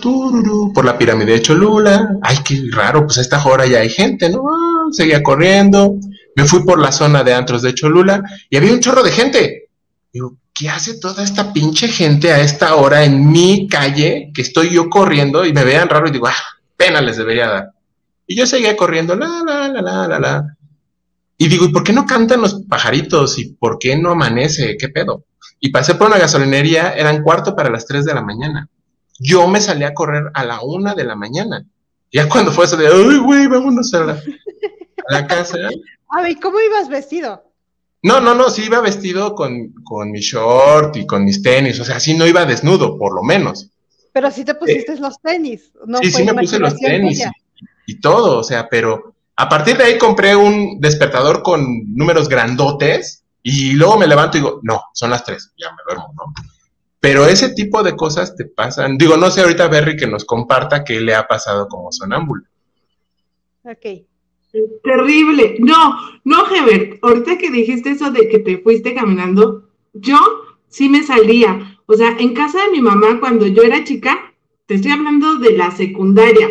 [0.73, 2.17] por la pirámide de Cholula.
[2.21, 4.43] Ay, qué raro, pues a esta hora ya hay gente, ¿no?
[4.49, 5.97] Ah, seguía corriendo.
[6.35, 9.69] Me fui por la zona de antros de Cholula y había un chorro de gente.
[10.11, 14.69] Digo, ¿qué hace toda esta pinche gente a esta hora en mi calle que estoy
[14.69, 16.35] yo corriendo y me vean raro y digo, ah,
[16.77, 17.71] pena les debería dar?
[18.27, 20.57] Y yo seguía corriendo, la, la, la, la, la, la.
[21.35, 23.39] Y digo, ¿y por qué no cantan los pajaritos?
[23.39, 24.77] ¿Y por qué no amanece?
[24.77, 25.25] ¿Qué pedo?
[25.59, 28.69] Y pasé por una gasolinería, eran cuarto para las 3 de la mañana.
[29.17, 31.65] Yo me salí a correr a la una de la mañana.
[32.11, 35.57] Ya cuando fue eso de, ay, güey, vámonos a la, a la casa.
[36.13, 37.50] A ver, ¿cómo ibas vestido?
[38.03, 41.85] No, no, no, sí iba vestido con, con, mi short y con mis tenis, o
[41.85, 43.69] sea, sí no iba desnudo, por lo menos.
[44.11, 45.99] Pero sí te pusiste los tenis, ¿no?
[45.99, 47.23] Sí, sí me puse los tenis
[47.85, 53.23] y, todo, o sea, pero a partir de ahí compré un despertador con números grandotes
[53.43, 56.33] y luego me levanto y digo, no, son las tres, ya me duermo, ¿no?
[56.99, 58.95] Pero ese tipo de cosas te pasan.
[58.95, 62.45] Digo, no sé ahorita Berry que nos comparta qué le ha pasado como sonámbulo.
[63.63, 64.05] Ok.
[64.83, 65.57] Terrible.
[65.59, 70.17] No, no, Heber, ahorita que dijiste eso de que te fuiste caminando, yo
[70.67, 71.79] sí me salía.
[71.85, 74.33] O sea, en casa de mi mamá, cuando yo era chica,
[74.65, 76.49] te estoy hablando de la secundaria,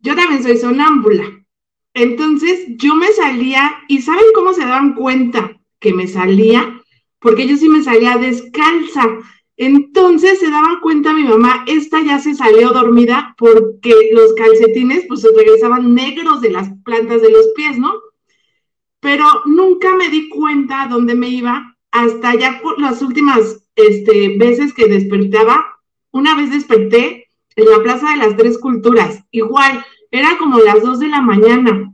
[0.00, 1.44] yo también soy sonámbula.
[1.94, 6.80] Entonces, yo me salía, y ¿saben cómo se daban cuenta que me salía?
[7.18, 9.18] Porque yo sí me salía descalza.
[9.56, 15.20] Entonces se daban cuenta mi mamá, esta ya se salió dormida porque los calcetines pues
[15.20, 17.94] se regresaban negros de las plantas de los pies, ¿no?
[18.98, 24.88] Pero nunca me di cuenta dónde me iba hasta ya las últimas este, veces que
[24.88, 25.78] despertaba.
[26.10, 30.98] Una vez desperté en la Plaza de las Tres Culturas, igual, era como las dos
[30.98, 31.92] de la mañana.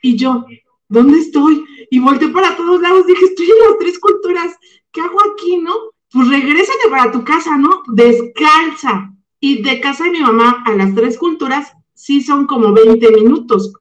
[0.00, 0.46] Y yo,
[0.88, 1.62] ¿dónde estoy?
[1.90, 4.56] Y volteé para todos lados, dije, estoy en las Tres Culturas,
[4.92, 5.74] ¿qué hago aquí, no?
[6.12, 7.82] Pues regrésate para tu casa, ¿no?
[7.88, 9.12] Descalza.
[9.38, 13.72] Y de casa de mi mamá a las tres culturas sí son como 20 minutos.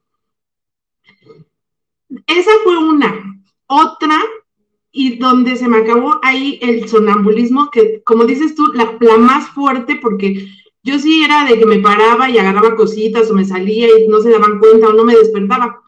[2.28, 3.42] Esa fue una.
[3.68, 4.22] Otra,
[4.92, 9.96] y donde se me acabó ahí el sonambulismo, que como dices tú, la, más fuerte,
[9.96, 10.48] porque
[10.82, 14.22] yo sí era de que me paraba y agarraba cositas o me salía y no
[14.22, 15.82] se daban cuenta o no me despertaba.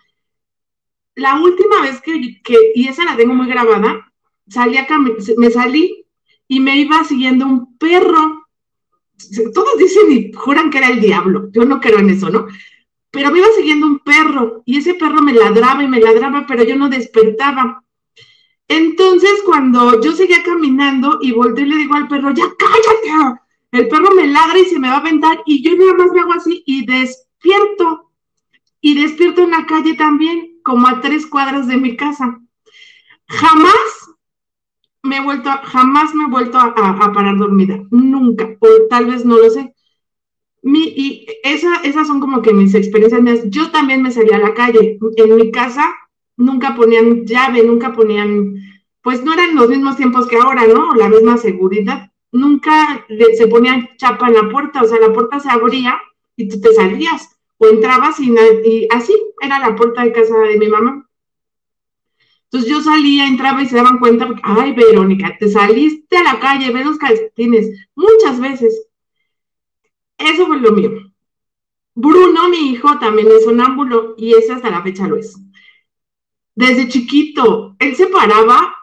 [1.15, 4.12] La última vez que, que y esa la tengo muy grabada,
[4.47, 4.88] salí a
[5.38, 6.01] me salí
[6.52, 8.46] y me iba siguiendo un perro.
[9.54, 11.48] Todos dicen y juran que era el diablo.
[11.54, 12.46] Yo no creo en eso, ¿no?
[13.10, 16.66] Pero me iba siguiendo un perro y ese perro me ladraba y me ladraba, pero
[16.66, 17.86] yo no despertaba.
[18.68, 23.40] Entonces, cuando yo seguía caminando y volteé y le digo al perro, ya cállate,
[23.72, 26.20] el perro me ladra y se me va a aventar y yo nada más me
[26.20, 28.12] hago así y despierto.
[28.82, 32.42] Y despierto en la calle también, como a tres cuadras de mi casa.
[33.30, 34.01] Jamás
[35.12, 36.74] me he vuelto, jamás me he vuelto a,
[37.13, 39.76] parar dormida, nunca, o tal vez no lo sé.
[40.62, 43.41] Mi, y esa, esas son como que mis experiencias.
[43.50, 44.97] Yo también me salía a la calle.
[45.17, 45.93] En mi casa
[46.38, 48.56] nunca ponían llave, nunca ponían,
[49.02, 50.95] pues no eran los mismos tiempos que ahora, ¿no?
[50.95, 52.10] La misma seguridad.
[52.32, 53.06] Nunca
[53.38, 56.00] se ponían chapa en la puerta, o sea, la puerta se abría
[56.38, 60.69] y tú te salías o entrabas y así era la puerta de casa de mi
[60.69, 61.06] mamá.
[62.52, 66.40] Entonces yo salía, entraba y se daban cuenta, porque, ay, Verónica, te saliste a la
[66.40, 68.90] calle, ves los calcetines, muchas veces.
[70.18, 70.92] Eso fue lo mío.
[71.96, 75.34] Bruno, mi hijo, también es sonámbulo y ese hasta la fecha lo es.
[76.54, 78.76] Desde chiquito, él se paraba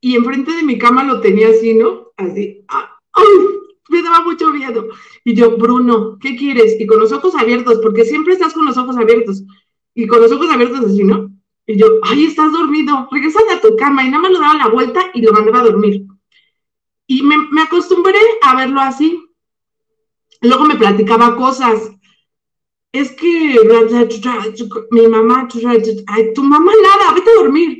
[0.00, 2.12] y enfrente de mi cama lo tenía así, ¿no?
[2.16, 3.24] Así, ah, ¡ay!
[3.88, 4.88] Me daba mucho miedo.
[5.22, 6.80] Y yo, Bruno, ¿qué quieres?
[6.80, 9.44] Y con los ojos abiertos, porque siempre estás con los ojos abiertos.
[9.94, 11.31] Y con los ojos abiertos así, ¿no?
[11.66, 14.04] Y yo, ay, estás dormido, regresate a tu cama.
[14.04, 16.06] Y nada más lo daba la vuelta y lo mandaba a dormir.
[17.06, 19.22] Y me, me acostumbré a verlo así.
[20.40, 21.92] Luego me platicaba cosas.
[22.92, 23.56] es que
[24.90, 25.48] mi mamá,
[26.06, 27.78] ay, tu mamá nada, vete a dormir.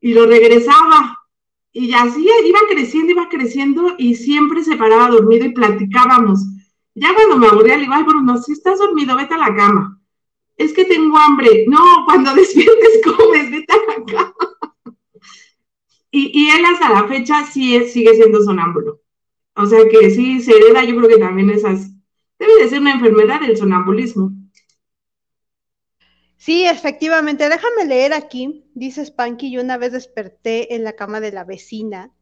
[0.00, 1.18] Y lo regresaba.
[1.72, 6.40] Y así iba creciendo, iba creciendo y siempre se paraba dormido y platicábamos.
[6.94, 9.97] Ya cuando me aburría, le iba, ay, Bruno, si estás dormido, vete a la cama.
[10.58, 11.64] Es que tengo hambre.
[11.68, 14.34] No, cuando despiertes comes, vete a la cama.
[16.10, 19.00] Y, él hasta la fecha sí sigue siendo sonámbulo.
[19.54, 21.90] O sea que sí, se hereda, yo creo que también esas,
[22.38, 24.32] debe de ser una enfermedad el sonambulismo.
[26.38, 27.48] Sí, efectivamente.
[27.48, 28.64] Déjame leer aquí.
[28.74, 32.12] Dice Spanky, yo una vez desperté en la cama de la vecina,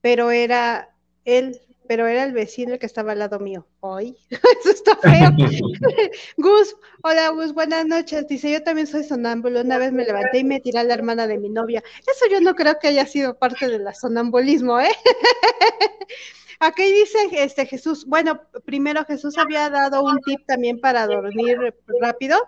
[0.00, 3.66] pero era él, pero era el vecino el que estaba al lado mío.
[3.80, 5.30] Hoy, eso está feo.
[6.36, 8.26] Gus, hola Gus, buenas noches.
[8.28, 9.60] Dice, yo también soy sonámbulo.
[9.60, 11.82] Una vez me levanté y me tiré a la hermana de mi novia.
[12.00, 14.92] Eso yo no creo que haya sido parte del sonambulismo, ¿eh?
[16.58, 21.58] Aquí dice este Jesús, bueno, primero Jesús había dado un tip también para dormir
[22.00, 22.38] rápido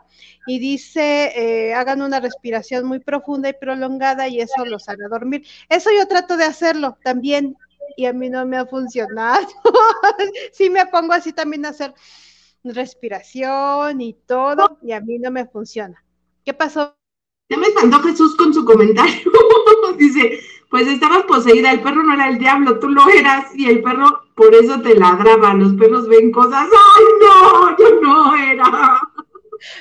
[0.47, 5.47] y dice, eh, hagan una respiración muy profunda y prolongada y eso los hará dormir.
[5.69, 7.57] Eso yo trato de hacerlo también
[7.97, 9.47] y a mí no me ha funcionado.
[10.53, 11.95] sí me pongo así también a hacer
[12.65, 16.03] respiración y todo y a mí no me funciona.
[16.45, 16.97] ¿Qué pasó?
[17.51, 19.31] Ya me espantó Jesús con su comentario.
[19.99, 23.83] dice, pues estabas poseída, el perro no era el diablo, tú lo eras y el
[23.83, 29.01] perro por eso te ladraba, los perros ven cosas, ay no, yo no era.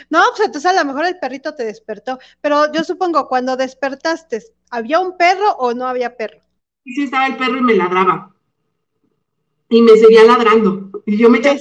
[0.09, 4.43] No, pues entonces a lo mejor el perrito te despertó, pero yo supongo cuando despertaste,
[4.71, 6.39] ¿había un perro o no había perro?
[6.87, 8.33] Sí, sí estaba el perro y me ladraba.
[9.69, 10.89] Y me seguía ladrando.
[11.05, 11.59] Y yo me eché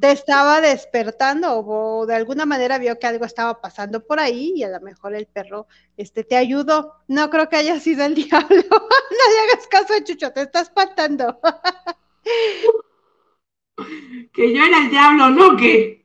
[0.00, 4.62] te estaba despertando o de alguna manera vio que algo estaba pasando por ahí y
[4.62, 6.96] a lo mejor el perro este, te ayudó.
[7.08, 8.48] No creo que haya sido el diablo.
[8.50, 11.40] no le hagas caso a Chucho, te estás espantando.
[14.32, 15.56] que yo era el diablo, ¿no?
[15.56, 16.04] Que.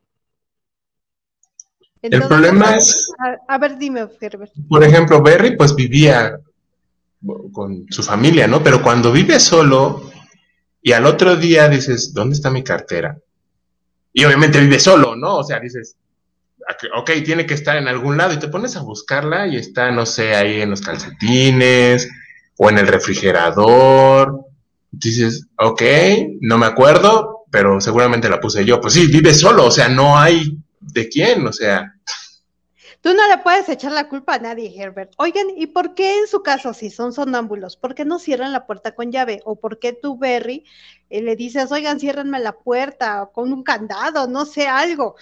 [2.02, 3.12] el problema es.
[3.48, 4.54] A, ver, dime, Herbert.
[4.70, 6.40] Por ejemplo, Berry, pues vivía
[7.52, 8.64] con su familia, ¿no?
[8.64, 10.12] Pero cuando vive solo
[10.82, 13.18] y al otro día dices, ¿dónde está mi cartera?
[14.14, 15.38] Y obviamente vive solo, ¿no?
[15.38, 15.98] O sea, dices,
[16.96, 20.06] ok, tiene que estar en algún lado y te pones a buscarla y está, no
[20.06, 22.08] sé, ahí en los calcetines
[22.58, 24.42] o en el refrigerador.
[24.92, 25.82] Dices, ok,
[26.42, 28.80] no me acuerdo, pero seguramente la puse yo.
[28.80, 31.95] Pues sí, vive solo, o sea, no hay de quién, o sea.
[33.06, 35.14] Tú no le puedes echar la culpa a nadie, Herbert.
[35.18, 38.66] Oigan, ¿y por qué en su caso, si son sonámbulos, por qué no cierran la
[38.66, 39.42] puerta con llave?
[39.46, 40.66] ¿O por qué tú, Berry,
[41.12, 45.14] eh, le dices, oigan, ciérrenme la puerta con un candado, no sé, algo?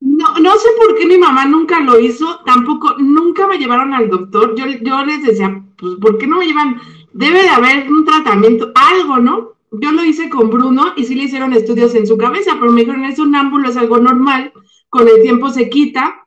[0.00, 4.10] No, no sé por qué mi mamá nunca lo hizo, tampoco, nunca me llevaron al
[4.10, 4.54] doctor.
[4.54, 6.78] Yo, yo les decía, pues, ¿por qué no me llevan?
[7.14, 9.54] Debe de haber un tratamiento, algo, ¿no?
[9.72, 12.82] Yo lo hice con Bruno y sí le hicieron estudios en su cabeza, pero me
[12.82, 14.52] dijeron, es un ámbulo, es algo normal,
[14.90, 16.26] con el tiempo se quita,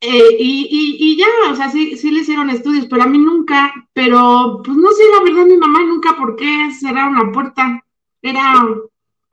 [0.00, 3.72] eh, y, y, ya, o sea, sí, sí le hicieron estudios, pero a mí nunca,
[3.92, 7.84] pero pues no sé, la verdad, mi mamá nunca por qué cerrar una puerta.
[8.22, 8.54] Era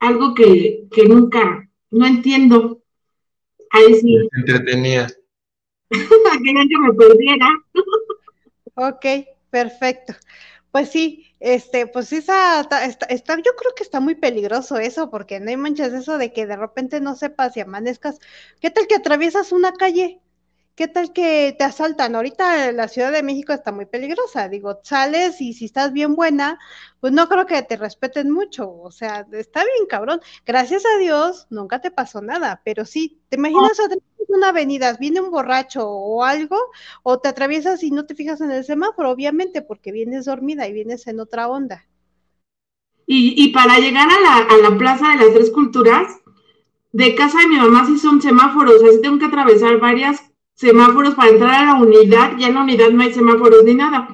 [0.00, 2.82] algo que, que nunca, no entiendo.
[3.70, 4.16] Ahí sí.
[4.32, 5.06] Me entretenía.
[5.88, 7.48] Querían que me perdiera.
[8.74, 9.06] ok,
[9.50, 10.14] perfecto.
[10.72, 15.38] Pues sí, este, pues esa está, está, yo creo que está muy peligroso eso, porque
[15.38, 18.18] no hay manchas eso de que de repente no sepas y amanezcas.
[18.60, 20.20] ¿Qué tal que atraviesas una calle?
[20.76, 22.14] ¿Qué tal que te asaltan?
[22.14, 26.58] Ahorita la Ciudad de México está muy peligrosa, digo, sales y si estás bien buena,
[27.00, 30.20] pues no creo que te respeten mucho, o sea, está bien cabrón.
[30.44, 33.80] Gracias a Dios nunca te pasó nada, pero sí, ¿te imaginas
[34.28, 36.58] una avenida, viene un borracho o algo,
[37.02, 40.72] o te atraviesas y no te fijas en el semáforo, obviamente, porque vienes dormida y
[40.72, 41.86] vienes en otra onda.
[43.08, 46.12] Y, para llegar a la, a la Plaza de las Tres Culturas,
[46.90, 50.20] de casa de mi mamá sí son semáforos, así tengo que atravesar varias
[50.56, 54.08] semáforos para entrar a la unidad, ya en la unidad no hay semáforos ni nada,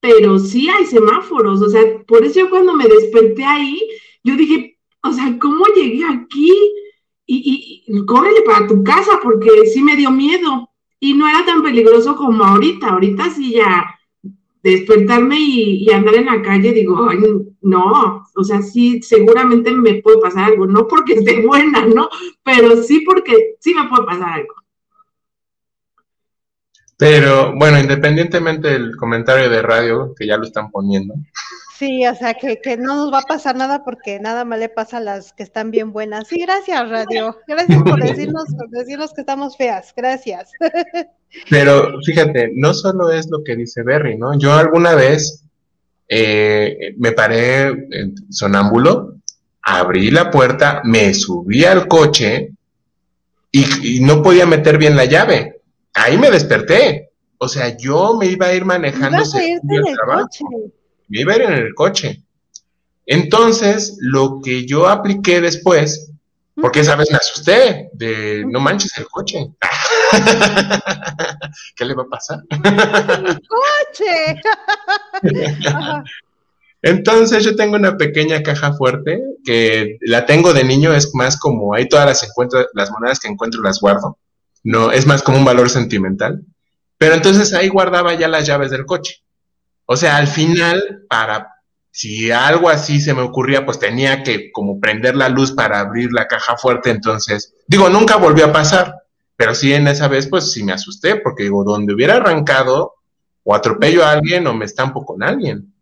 [0.00, 3.80] pero sí hay semáforos, o sea, por eso yo cuando me desperté ahí,
[4.24, 6.50] yo dije, o sea, ¿cómo llegué aquí?
[7.26, 10.70] Y, y, córrele para tu casa, porque sí me dio miedo,
[11.00, 13.94] y no era tan peligroso como ahorita, ahorita sí ya
[14.62, 17.08] despertarme y, andar en la calle, digo,
[17.60, 22.08] no, o sea, sí, seguramente me puede pasar algo, no porque esté buena, ¿no?
[22.42, 24.54] Pero sí porque sí me puede pasar algo.
[26.96, 31.14] Pero bueno, independientemente del comentario de radio, que ya lo están poniendo.
[31.76, 34.98] Sí, o sea, que, no nos va a pasar nada porque nada más le pasa
[34.98, 36.28] a las que están bien buenas.
[36.28, 37.36] Sí, gracias, radio.
[37.48, 39.92] Gracias por decirnos, por decirnos que estamos feas.
[39.96, 40.52] Gracias.
[41.50, 44.38] Pero fíjate, no solo es lo que dice Berry, ¿no?
[44.38, 45.44] Yo alguna vez
[46.08, 47.88] eh, me paré
[48.30, 49.16] sonámbulo,
[49.62, 52.52] abrí la puerta, me subí al coche
[53.50, 55.53] y, no podía meter bien la llave.
[55.94, 57.10] Ahí me desperté.
[57.38, 59.22] O sea, yo me iba a ir manejando.
[61.08, 62.22] Me iba a ir en el coche.
[63.06, 66.10] Entonces, lo que yo apliqué después,
[66.54, 69.50] porque esa vez me asusté de no manches el coche.
[71.76, 72.38] ¿Qué le va a pasar?
[72.50, 74.40] ¡El coche!
[76.82, 81.74] Entonces yo tengo una pequeña caja fuerte que la tengo de niño, es más como
[81.74, 84.18] ahí todas las encuentro, las monedas que encuentro las guardo.
[84.64, 86.42] No, es más como un valor sentimental.
[86.98, 89.22] Pero entonces ahí guardaba ya las llaves del coche.
[89.86, 91.50] O sea, al final, para
[91.90, 96.12] si algo así se me ocurría, pues tenía que como prender la luz para abrir
[96.12, 96.90] la caja fuerte.
[96.90, 98.94] Entonces, digo, nunca volvió a pasar,
[99.36, 102.94] pero sí en esa vez, pues sí me asusté, porque digo, donde hubiera arrancado,
[103.44, 105.72] o atropello a alguien o me estampo con alguien.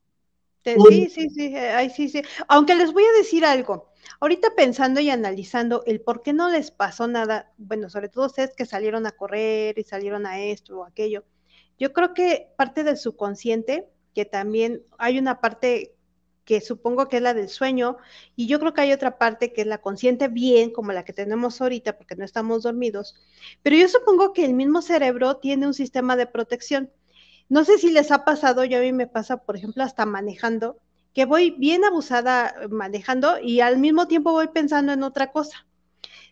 [0.64, 2.23] Sí, sí, sí, ay, sí, sí.
[2.49, 3.91] Aunque les voy a decir algo.
[4.22, 8.54] Ahorita pensando y analizando el por qué no les pasó nada, bueno, sobre todo ustedes
[8.54, 11.24] que salieron a correr y salieron a esto o aquello,
[11.76, 15.96] yo creo que parte del subconsciente, que también hay una parte
[16.44, 17.96] que supongo que es la del sueño,
[18.37, 21.12] y yo creo que hay otra parte que es la consciente bien, como la que
[21.12, 23.16] tenemos ahorita, porque no estamos dormidos,
[23.64, 26.92] pero yo supongo que el mismo cerebro tiene un sistema de protección.
[27.48, 30.78] No sé si les ha pasado, yo a mí me pasa, por ejemplo, hasta manejando,
[31.14, 35.66] que voy bien abusada eh, manejando y al mismo tiempo voy pensando en otra cosa.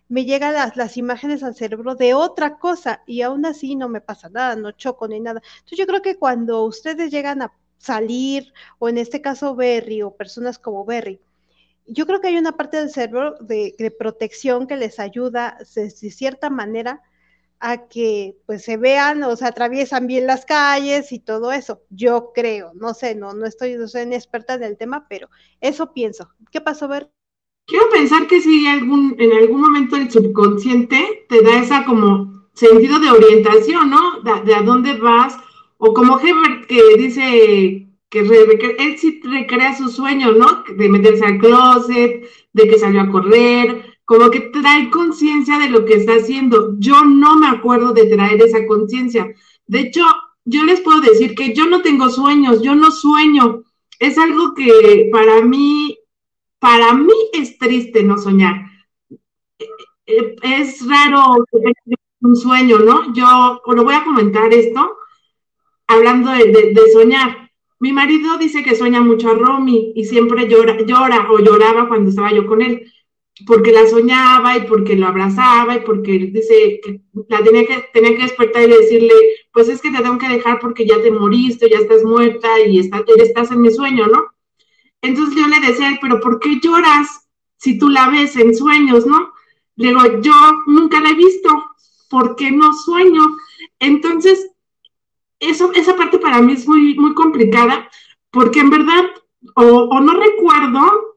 [0.08, 4.00] Me llegan las, las imágenes al cerebro de otra cosa y aún así no me
[4.00, 5.42] pasa nada, no choco ni nada.
[5.58, 10.16] Entonces yo creo que cuando ustedes llegan a salir, o en este caso Berry, o
[10.16, 11.20] personas como Berry,
[11.86, 16.50] yo creo que hay una parte del cerebro de, protección que les ayuda de cierta
[16.50, 17.02] manera
[17.60, 21.82] a que pues se vean o se atraviesan bien las calles y todo eso.
[21.90, 25.28] Yo creo, no sé, no, no estoy, no soy experta en el tema, pero
[25.60, 26.30] eso pienso.
[26.50, 27.10] ¿Qué pasó, Ver?
[27.66, 32.98] Quiero pensar que si algún, en algún momento el subconsciente te da esa como sentido
[32.98, 34.22] de orientación, ¿no?
[34.22, 35.36] De, a dónde vas,
[35.78, 40.64] o como Herbert que dice que él sí recrea sus sueños, ¿no?
[40.76, 45.84] De meterse al closet, de que salió a correr, como que trae conciencia de lo
[45.84, 46.74] que está haciendo.
[46.80, 49.32] Yo no me acuerdo de traer esa conciencia.
[49.68, 50.02] De hecho,
[50.44, 53.62] yo les puedo decir que yo no tengo sueños, yo no sueño.
[54.00, 55.96] Es algo que para mí,
[56.58, 58.56] para mí es triste no soñar.
[60.04, 61.46] Es raro
[62.20, 63.14] un sueño, ¿no?
[63.14, 64.90] Yo lo voy a comentar esto
[65.86, 67.48] hablando de, soñar.
[67.78, 72.10] Mi marido dice que sueña mucho a Romy y siempre llora, llora o lloraba cuando
[72.10, 72.92] estaba yo con él
[73.46, 78.16] porque la soñaba y porque lo abrazaba y porque dice que la tenía que, tenía
[78.16, 79.14] que despertar y decirle,
[79.52, 82.78] pues es que te tengo que dejar porque ya te moriste, ya estás muerta y
[82.78, 84.26] está, estás en mi sueño, ¿no?
[85.02, 89.32] Entonces yo le decía, pero ¿por qué lloras si tú la ves en sueños, no?
[89.76, 90.34] Le digo, yo
[90.66, 91.64] nunca la he visto,
[92.08, 93.36] ¿por qué no sueño?
[93.78, 94.50] Entonces,
[95.38, 97.88] eso, esa parte para mí es muy, muy complicada,
[98.30, 99.06] porque en verdad,
[99.56, 101.09] o, o no recuerdo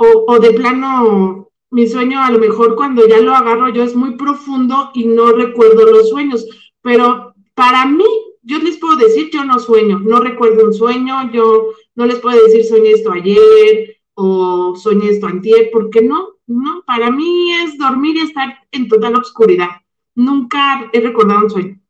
[0.00, 4.16] o, de plano mi sueño a lo mejor cuando ya lo agarro yo es muy
[4.16, 6.46] profundo y no recuerdo los sueños,
[6.82, 8.06] pero para mí,
[8.42, 12.42] yo les puedo decir, yo no sueño, no recuerdo un sueño, yo no les puedo
[12.42, 18.16] decir soñé esto ayer o soñé esto antier, porque no, no, para mí es dormir
[18.16, 19.68] y estar en total oscuridad.
[20.14, 21.80] Nunca he recordado un sueño.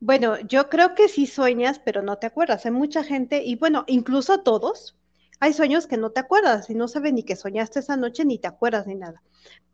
[0.00, 2.64] Bueno, yo creo que sí sueñas, pero no te acuerdas.
[2.66, 4.96] Hay mucha gente, y bueno, incluso todos,
[5.38, 8.38] hay sueños que no te acuerdas y no sabes ni que soñaste esa noche, ni
[8.38, 9.22] te acuerdas ni nada.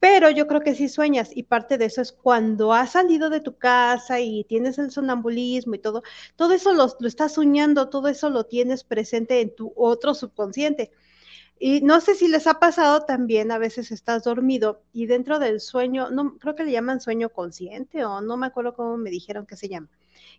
[0.01, 3.40] Pero yo creo que sí sueñas y parte de eso es cuando has salido de
[3.40, 6.03] tu casa y tienes el sonambulismo y todo,
[6.37, 10.90] todo eso lo, lo estás soñando, todo eso lo tienes presente en tu otro subconsciente.
[11.59, 15.61] Y no sé si les ha pasado también, a veces estás dormido y dentro del
[15.61, 19.46] sueño, no creo que le llaman sueño consciente o no me acuerdo cómo me dijeron
[19.46, 19.88] que se llama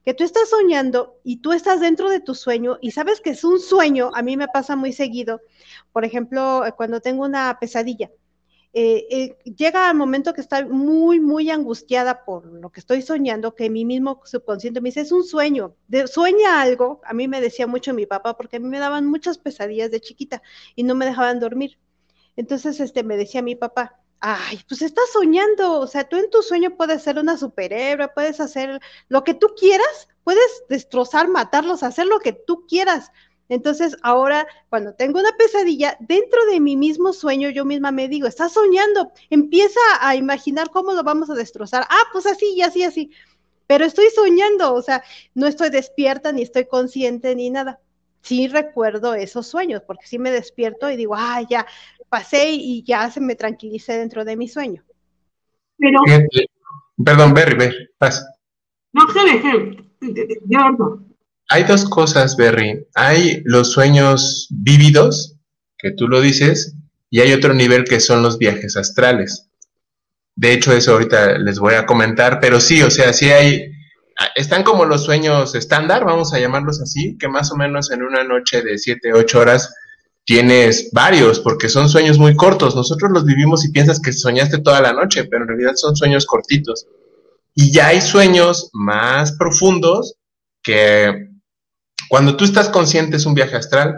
[0.03, 3.43] que tú estás soñando y tú estás dentro de tu sueño y sabes que es
[3.43, 5.41] un sueño, a mí me pasa muy seguido,
[5.91, 8.11] por ejemplo, cuando tengo una pesadilla.
[8.75, 13.53] Eh, eh, llega al momento que estoy muy, muy angustiada por lo que estoy soñando,
[13.53, 15.75] que mi mismo subconsciente me dice, es un sueño,
[16.07, 16.99] sueña algo.
[17.05, 20.01] A mí me decía mucho mi papá, porque a mí me daban muchas pesadillas de
[20.01, 20.41] chiquita
[20.75, 21.77] y no me dejaban dormir.
[22.35, 26.41] Entonces, este, me decía mi papá, Ay, pues estás soñando, o sea, tú en tu
[26.41, 32.07] sueño puedes ser una superhéroe, puedes hacer lo que tú quieras, puedes destrozar, matarlos, hacer
[32.07, 33.11] lo que tú quieras.
[33.49, 38.25] Entonces, ahora, cuando tengo una pesadilla, dentro de mi mismo sueño, yo misma me digo,
[38.25, 41.85] estás soñando, empieza a imaginar cómo lo vamos a destrozar.
[41.89, 43.11] Ah, pues así así, así.
[43.67, 45.03] Pero estoy soñando, o sea,
[45.33, 47.81] no estoy despierta, ni estoy consciente, ni nada.
[48.21, 51.65] Sí recuerdo esos sueños, porque sí me despierto y digo, ah, ya,
[52.13, 54.83] pasé y ya se me tranquilicé dentro de mi sueño.
[55.79, 55.99] Pero
[57.03, 58.23] Perdón, Berry, Berry, pasa.
[58.91, 61.03] No, Jere, Jere, ya no.
[61.49, 62.85] Hay dos cosas, Berry.
[62.93, 65.39] Hay los sueños vívidos,
[65.79, 66.75] que tú lo dices,
[67.09, 69.49] y hay otro nivel que son los viajes astrales.
[70.35, 73.71] De hecho, eso ahorita les voy a comentar, pero sí, o sea, sí hay,
[74.35, 78.23] están como los sueños estándar, vamos a llamarlos así, que más o menos en una
[78.23, 79.73] noche de 7, 8 horas
[80.25, 82.75] tienes varios, porque son sueños muy cortos.
[82.75, 86.25] Nosotros los vivimos y piensas que soñaste toda la noche, pero en realidad son sueños
[86.25, 86.87] cortitos.
[87.55, 90.15] Y ya hay sueños más profundos
[90.63, 91.29] que
[92.09, 93.95] cuando tú estás consciente es un viaje astral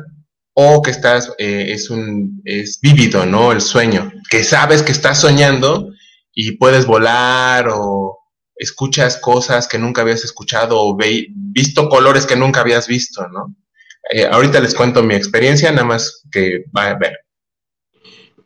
[0.53, 3.51] o que estás, eh, es un, es vívido, ¿no?
[3.51, 5.89] El sueño, que sabes que estás soñando
[6.33, 8.19] y puedes volar o
[8.55, 13.53] escuchas cosas que nunca habías escuchado o ve, visto colores que nunca habías visto, ¿no?
[14.11, 17.13] Eh, ahorita les cuento mi experiencia, nada más que va a ver.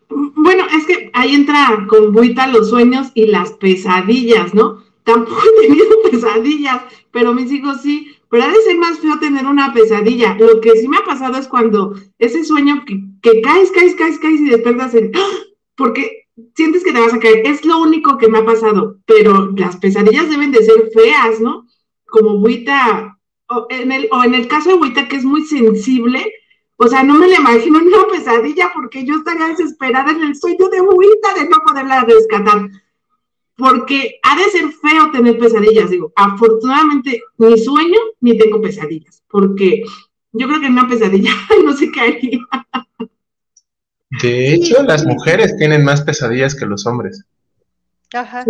[0.10, 4.84] Bueno, es que ahí entra con Buita los sueños y las pesadillas, ¿no?
[5.04, 6.82] Tampoco he tenido pesadillas,
[7.12, 8.16] pero mis hijos sí.
[8.30, 10.36] Pero ha de ser más feo tener una pesadilla.
[10.40, 14.40] Lo que sí me ha pasado es cuando ese sueño que, caes, caes, caes, caes
[14.40, 15.12] y despiertas en...
[15.16, 15.40] ¡ah!
[15.76, 17.42] Porque sientes que te vas a caer.
[17.48, 18.98] Es lo único que me ha pasado.
[19.08, 21.66] Pero las pesadillas deben de ser feas, ¿no?
[22.06, 23.19] Como Buita
[23.50, 26.32] o en el, o en el caso de Huita, que es muy sensible,
[26.78, 30.36] o sea, no me la imagino en una pesadilla porque yo estaría desesperada en el
[30.36, 32.70] sueño de Huita de no poderla rescatar.
[33.58, 35.90] Porque ha de ser feo tener pesadillas.
[35.90, 39.22] Digo, afortunadamente ni sueño ni tengo pesadillas.
[39.30, 39.84] Porque
[40.32, 41.32] yo creo que en una pesadilla
[41.66, 42.40] no sé qué haría.
[44.22, 47.26] De hecho, las mujeres tienen más pesadillas que los hombres.
[48.14, 48.46] Ajá.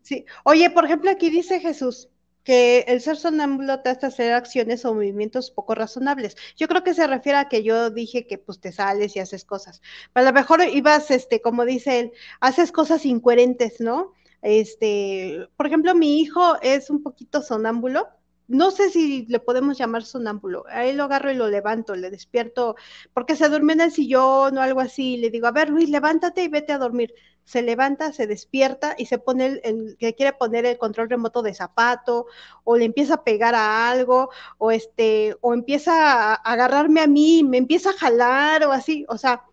[0.00, 0.24] Sí.
[0.44, 2.08] Oye, por ejemplo, aquí dice Jesús,
[2.44, 6.36] que el ser sonámbulo te hace hacer acciones o movimientos poco razonables.
[6.56, 9.44] Yo creo que se refiere a que yo dije que pues te sales y haces
[9.44, 9.80] cosas.
[10.12, 14.12] Pero a lo mejor ibas, este, como dice él, haces cosas incoherentes, ¿no?
[14.42, 18.08] Este, por ejemplo, mi hijo es un poquito sonámbulo,
[18.46, 20.64] no sé si le podemos llamar sonámbulo.
[20.68, 22.76] A él lo agarro y lo levanto, le despierto,
[23.14, 25.16] porque se duerme en el sillón o algo así.
[25.16, 27.14] Le digo, a ver, Luis, levántate y vete a dormir.
[27.44, 31.54] Se levanta, se despierta y se pone el, que quiere poner el control remoto de
[31.54, 32.26] zapato,
[32.64, 37.44] o le empieza a pegar a algo, o este, o empieza a agarrarme a mí,
[37.44, 39.04] me empieza a jalar o así.
[39.08, 39.44] O sea,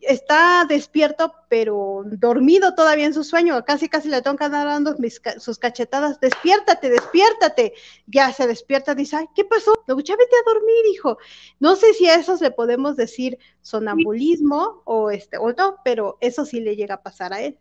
[0.00, 3.64] está despierto, pero dormido todavía en su sueño.
[3.64, 4.94] Casi, casi le tengo que dando
[5.38, 6.20] sus cachetadas.
[6.20, 7.74] Despiértate, despiértate.
[8.06, 9.72] Ya se despierta, dice, ay, ¿qué pasó?
[9.86, 11.18] Luego ya vete a dormir, hijo.
[11.60, 16.44] No sé si a esos le podemos decir sonambulismo o este, o no, pero eso
[16.44, 17.58] sí le llega a pasar a él.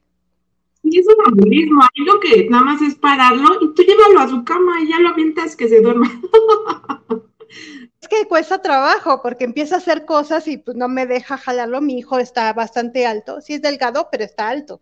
[0.84, 4.44] Y es sonambulismo, ahí lo que nada más es pararlo y tú llévalo a su
[4.44, 6.12] cama y ya lo avientas que se duerma.
[8.08, 11.82] Que cuesta trabajo porque empieza a hacer cosas y pues no me deja jalarlo.
[11.82, 14.80] Mi hijo está bastante alto, sí es delgado, pero está alto.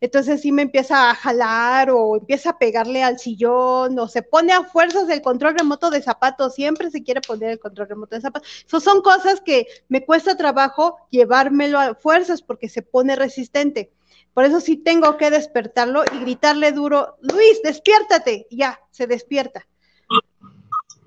[0.00, 4.52] Entonces sí me empieza a jalar o empieza a pegarle al sillón o se pone
[4.52, 6.54] a fuerzas el control remoto de zapatos.
[6.54, 8.48] Siempre se quiere poner el control remoto de zapatos.
[8.66, 13.92] Son cosas que me cuesta trabajo llevármelo a fuerzas porque se pone resistente.
[14.34, 18.46] Por eso sí tengo que despertarlo y gritarle duro, Luis, despiértate.
[18.50, 19.66] Ya, se despierta.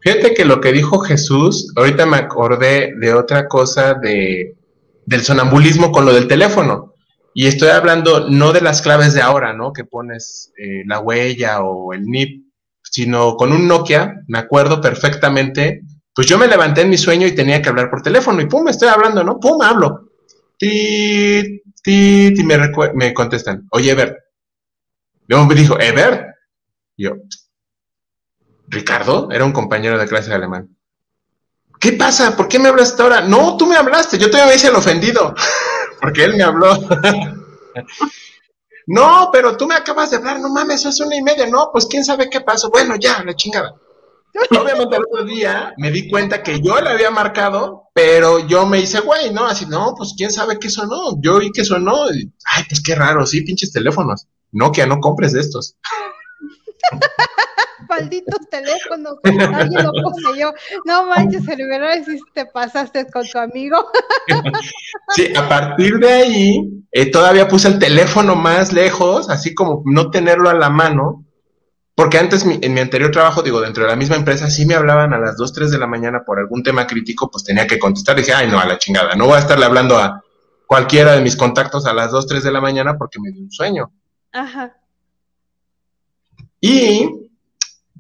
[0.06, 4.56] Fíjate que lo que dijo Jesús, ahorita me acordé de otra cosa de,
[5.04, 6.94] del sonambulismo con lo del teléfono.
[7.34, 9.74] Y estoy hablando no de las claves de ahora, ¿no?
[9.74, 12.46] Que pones eh, la huella o el NIP,
[12.84, 15.82] sino con un Nokia, me acuerdo perfectamente.
[16.14, 18.68] Pues yo me levanté en mi sueño y tenía que hablar por teléfono y pum,
[18.68, 19.40] estoy hablando, ¿no?
[19.40, 20.12] Pum, hablo.
[20.60, 22.60] Ti, ti, ti, me,
[22.94, 24.24] me contestan, oye, Ever.
[25.26, 26.28] Luego me dijo, Ever.
[26.96, 27.16] yo,
[28.68, 30.76] Ricardo era un compañero de clase de alemán.
[31.80, 32.36] ¿Qué pasa?
[32.36, 33.22] ¿Por qué me hablas ahora?
[33.22, 35.36] No, tú me hablaste, yo todavía me hice el ofendido,
[36.02, 36.76] porque él me habló.
[38.88, 41.86] no, pero tú me acabas de hablar, no mames, es una y media, no, pues
[41.86, 42.70] quién sabe qué pasó.
[42.70, 43.76] Bueno, ya, la chingada.
[44.52, 48.80] Obviamente el otro día me di cuenta que yo le había marcado, pero yo me
[48.80, 49.46] hice güey, ¿no?
[49.46, 51.20] Así, no, pues quién sabe qué sonó.
[51.22, 52.08] Yo oí que sonó.
[52.08, 54.28] ay, pues qué raro, sí, pinches teléfonos.
[54.52, 55.76] Nokia, no compres de estos.
[58.00, 60.54] malditos teléfonos, alguien lo poseyó.
[60.86, 63.78] No manches, el si te pasaste con tu amigo.
[65.16, 70.10] Sí, a partir de ahí, eh, todavía puse el teléfono más lejos, así como no
[70.10, 71.24] tenerlo a la mano,
[71.94, 75.14] porque antes en mi anterior trabajo, digo, dentro de la misma empresa, si me hablaban
[75.14, 78.18] a las 2, 3 de la mañana por algún tema crítico, pues tenía que contestar.
[78.18, 80.22] Dije, ay, no, a la chingada, no voy a estarle hablando a
[80.66, 83.52] cualquiera de mis contactos a las 2, 3 de la mañana porque me dio un
[83.52, 83.92] sueño.
[84.34, 84.76] Ajá.
[86.60, 87.25] Y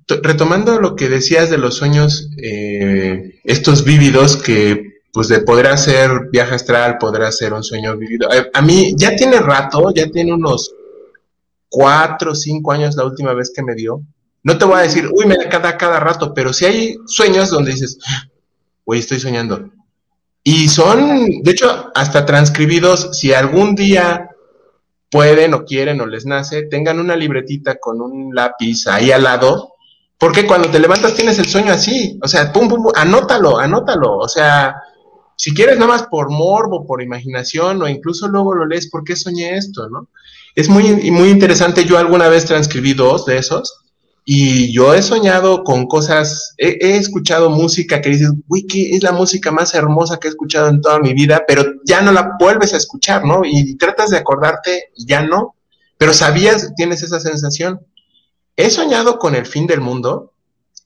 [0.08, 6.30] retomando lo que decías de los sueños, eh, estos vívidos que pues de poder hacer
[6.30, 8.30] viaje astral, poder hacer un sueño vivido.
[8.34, 10.74] Eh, a mí ya tiene rato, ya tiene unos
[11.70, 14.02] cuatro o cinco años la última vez que me dio.
[14.44, 17.50] No te voy a decir, uy, me da cada, cada rato, pero si hay sueños
[17.50, 17.98] donde dices,
[18.86, 19.70] güey, estoy soñando.
[20.44, 24.30] Y son, de hecho, hasta transcribidos, si algún día
[25.10, 29.75] pueden o quieren o les nace, tengan una libretita con un lápiz ahí al lado,
[30.18, 34.18] porque cuando te levantas tienes el sueño así, o sea, pum, pum, pum, anótalo, anótalo,
[34.18, 34.76] o sea,
[35.36, 39.16] si quieres nada más por morbo, por imaginación, o incluso luego lo lees, ¿por qué
[39.16, 40.10] soñé esto, no?
[40.56, 43.82] Es muy, muy interesante, yo alguna vez transcribí dos de esos,
[44.28, 49.04] y yo he soñado con cosas, he, he, escuchado música que dices, uy, que es
[49.04, 52.32] la música más hermosa que he escuchado en toda mi vida, pero ya no la
[52.40, 53.42] vuelves a escuchar, ¿no?
[53.44, 55.56] Y tratas de acordarte, ya no,
[55.98, 57.80] pero sabías, tienes esa sensación.
[58.56, 60.34] He soñado con el fin del mundo,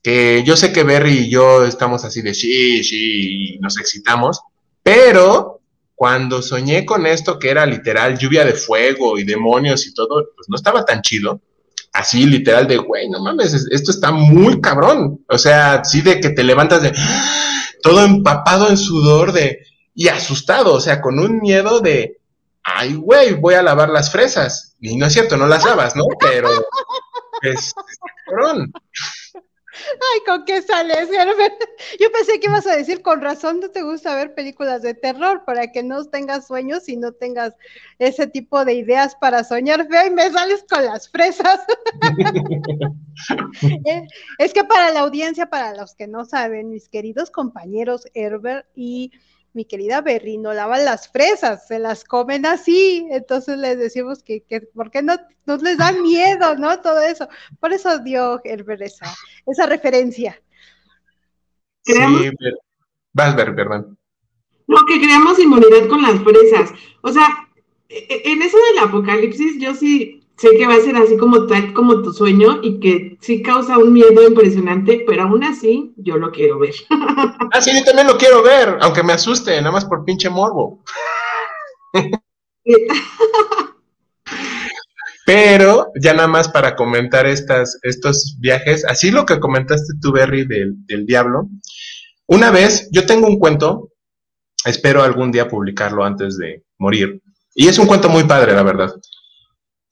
[0.02, 4.40] que yo sé que Berry y yo estamos así de sí, sí, y nos excitamos,
[4.82, 5.60] pero
[5.94, 10.48] cuando soñé con esto que era literal lluvia de fuego y demonios y todo, pues
[10.48, 11.40] no estaba tan chido
[11.92, 15.24] así literal de, güey, no mames, esto está muy cabrón.
[15.28, 16.92] O sea, sí de que te levantas de
[17.82, 22.18] todo empapado en sudor de y asustado, o sea, con un miedo de,
[22.62, 24.76] ay, güey, voy a lavar las fresas.
[24.80, 26.04] Y no es cierto, no las lavas, ¿no?
[26.18, 26.48] Pero
[27.42, 27.74] es,
[28.26, 28.72] cabrón.
[29.72, 31.54] Ay, ¿con qué sales, Herbert?
[32.00, 35.44] Yo pensé que ibas a decir, con razón no te gusta ver películas de terror,
[35.44, 37.54] para que no tengas sueños y no tengas
[37.98, 41.60] ese tipo de ideas para soñar feo y me sales con las fresas.
[43.84, 44.06] Eh,
[44.38, 49.12] es que para la audiencia, para los que no saben, mis queridos compañeros Herbert y
[49.52, 54.42] mi querida Berry no lavan las fresas, se las comen así, entonces les decimos que,
[54.42, 56.80] que ¿por qué no, no, les da miedo, no?
[56.80, 57.28] Todo eso.
[57.58, 59.06] Por eso dio Herbert esa,
[59.46, 60.40] esa referencia.
[61.82, 61.94] Sí,
[63.12, 63.98] vas, ver, perdón.
[64.66, 66.70] No, que creamos inmunidad con las fresas.
[67.02, 67.26] O sea,
[67.88, 71.46] e, e, en eso del apocalipsis, yo sí sé que va a ser así como
[71.46, 76.16] tal como tu sueño y que sí causa un miedo impresionante, pero aún así yo
[76.16, 76.74] lo quiero ver.
[76.90, 80.82] ah, sí, yo también lo quiero ver, aunque me asuste, nada más por pinche morbo.
[85.26, 90.46] pero ya nada más para comentar estas, estos viajes, así lo que comentaste tú, Berry,
[90.46, 91.50] del, del diablo.
[92.26, 93.90] Una vez, yo tengo un cuento,
[94.64, 97.20] espero algún día publicarlo antes de morir,
[97.54, 98.90] y es un cuento muy padre, la verdad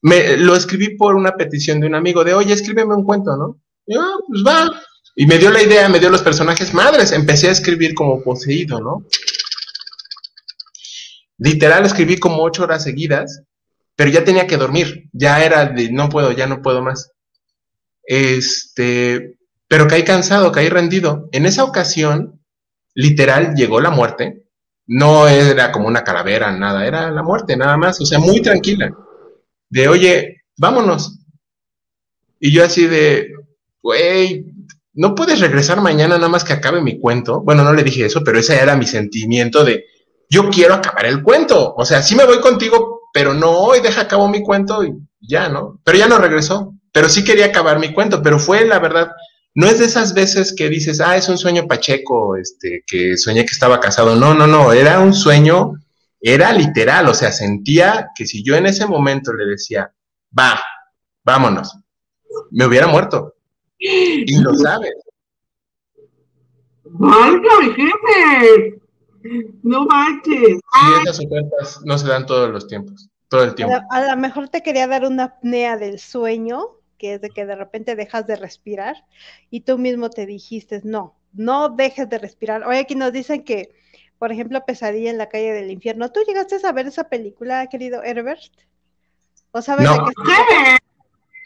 [0.01, 3.59] me, lo escribí por una petición de un amigo de, oye, escríbeme un cuento, ¿no?
[3.85, 4.81] Y ah, pues va.
[5.15, 8.79] Y me dio la idea, me dio los personajes madres, empecé a escribir como poseído,
[8.79, 9.05] ¿no?
[11.37, 13.43] Literal, escribí como ocho horas seguidas,
[13.95, 17.11] pero ya tenía que dormir, ya era de, no puedo, ya no puedo más.
[18.03, 19.37] Este,
[19.67, 21.27] pero caí cansado, caí rendido.
[21.31, 22.41] En esa ocasión,
[22.93, 24.45] literal, llegó la muerte.
[24.87, 28.91] No era como una calavera, nada, era la muerte, nada más, o sea, muy tranquila
[29.69, 31.19] de, oye, vámonos.
[32.39, 33.31] Y yo así de,
[33.81, 34.45] güey,
[34.93, 37.41] ¿no puedes regresar mañana nada más que acabe mi cuento?
[37.41, 39.85] Bueno, no le dije eso, pero ese era mi sentimiento de,
[40.29, 41.73] yo quiero acabar el cuento.
[41.75, 45.49] O sea, sí me voy contigo, pero no hoy, deja acabo mi cuento y ya,
[45.49, 45.79] ¿no?
[45.83, 46.73] Pero ya no regresó.
[46.91, 49.11] Pero sí quería acabar mi cuento, pero fue la verdad,
[49.53, 53.45] no es de esas veces que dices, ah, es un sueño pacheco, este, que soñé
[53.45, 54.15] que estaba casado.
[54.15, 55.73] No, no, no, era un sueño
[56.21, 59.93] era literal, o sea, sentía que si yo en ese momento le decía,
[60.37, 60.61] va,
[61.23, 61.77] vámonos,
[62.51, 63.35] me hubiera muerto.
[63.77, 64.93] Y lo sabes.
[66.83, 68.81] mi jefe!
[69.63, 70.59] No manches.
[71.03, 73.75] Esas ofertas no se dan todos los tiempos, todo el tiempo.
[73.89, 77.55] A lo mejor te quería dar una apnea del sueño, que es de que de
[77.55, 78.95] repente dejas de respirar
[79.49, 82.67] y tú mismo te dijiste, no, no dejes de respirar.
[82.67, 83.73] Hoy aquí nos dicen que
[84.19, 86.11] por ejemplo, Pesadilla en la calle del infierno.
[86.11, 88.51] ¿Tú llegaste a ver esa película, querido Herbert?
[89.51, 90.77] ¿O sabes de qué se trata?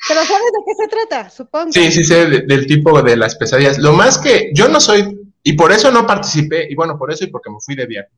[0.08, 1.72] Pero sabes de qué se trata, supongo.
[1.72, 3.78] Sí, sí sé del tipo de las pesadillas.
[3.78, 7.24] Lo más que yo no soy, y por eso no participé, y bueno, por eso
[7.24, 8.10] y porque me fui de viaje,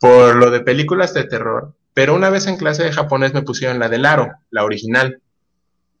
[0.00, 1.74] por lo de películas de terror.
[1.94, 5.20] Pero una vez en clase de japonés me pusieron la del Aro, la original,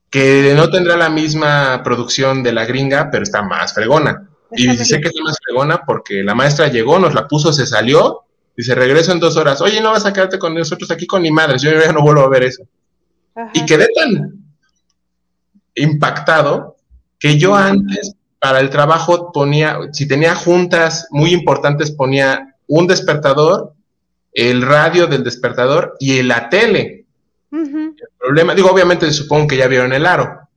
[0.08, 4.30] que no tendrá la misma producción de la gringa, pero está más fregona.
[4.54, 8.22] Y dice que es más fregona porque la maestra llegó, nos la puso, se salió,
[8.56, 9.60] y se regresó en dos horas.
[9.60, 12.22] Oye, no vas a quedarte con nosotros aquí con mi madre, yo ya no vuelvo
[12.22, 12.64] a ver eso.
[13.54, 14.44] Y quedé tan
[15.74, 16.76] impactado
[17.18, 23.74] que yo antes para el trabajo ponía, si tenía juntas muy importantes, ponía un despertador,
[24.32, 27.06] el radio del despertador y la tele.
[27.50, 30.48] El problema, digo, obviamente supongo que ya vieron el aro.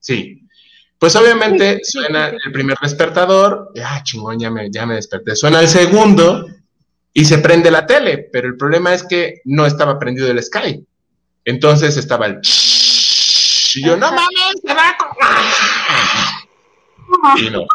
[0.00, 0.41] Sí,
[1.02, 5.34] pues obviamente suena el primer despertador, ah, chingón, ya me, ya me desperté.
[5.34, 6.46] Suena el segundo
[7.12, 10.86] y se prende la tele, pero el problema es que no estaba prendido el Sky.
[11.44, 12.38] Entonces estaba el...
[13.74, 14.96] Y yo, no mames, se va
[17.38, 17.66] Y no,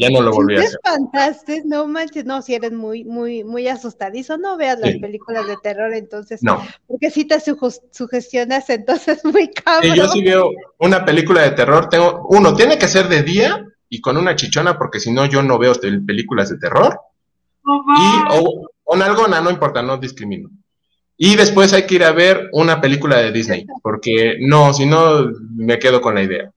[0.00, 0.78] ya no lo volví a hacer.
[0.82, 1.62] espantaste?
[1.64, 5.92] No manches, no, si eres muy, muy, muy asustadizo, no veas las películas de terror,
[5.94, 6.62] entonces, no.
[6.86, 9.94] porque si te sugestionas, entonces muy cabrón.
[9.94, 14.00] yo sí veo una película de terror, tengo, uno, tiene que ser de día y
[14.00, 15.72] con una chichona, porque si no, yo no veo
[16.06, 16.98] películas de terror.
[17.64, 20.50] y, o, o algona, no importa, no discrimino.
[21.22, 25.30] Y después hay que ir a ver una película de Disney, porque no, si no,
[25.54, 26.50] me quedo con la idea.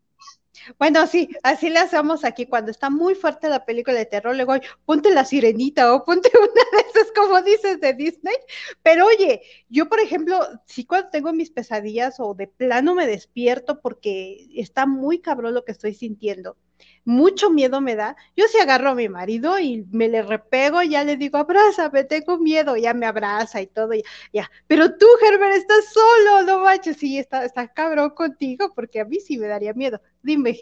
[0.79, 2.45] Bueno, sí, así le hacemos aquí.
[2.45, 4.53] Cuando está muy fuerte la película de terror, luego
[4.85, 8.35] ponte la sirenita o ponte una de esas, como dices, de Disney.
[8.81, 13.81] Pero oye, yo, por ejemplo, sí cuando tengo mis pesadillas o de plano me despierto
[13.81, 16.57] porque está muy cabrón lo que estoy sintiendo
[17.05, 18.15] mucho miedo me da.
[18.35, 22.37] Yo sí agarro a mi marido y me le repego, ya le digo, abrázame, tengo
[22.37, 24.51] miedo, ya me abraza y todo, ya, ya.
[24.67, 29.19] Pero tú, Herbert, estás solo, no manches, sí, está, está cabrón contigo, porque a mí
[29.19, 29.99] sí me daría miedo.
[30.21, 30.59] Dime.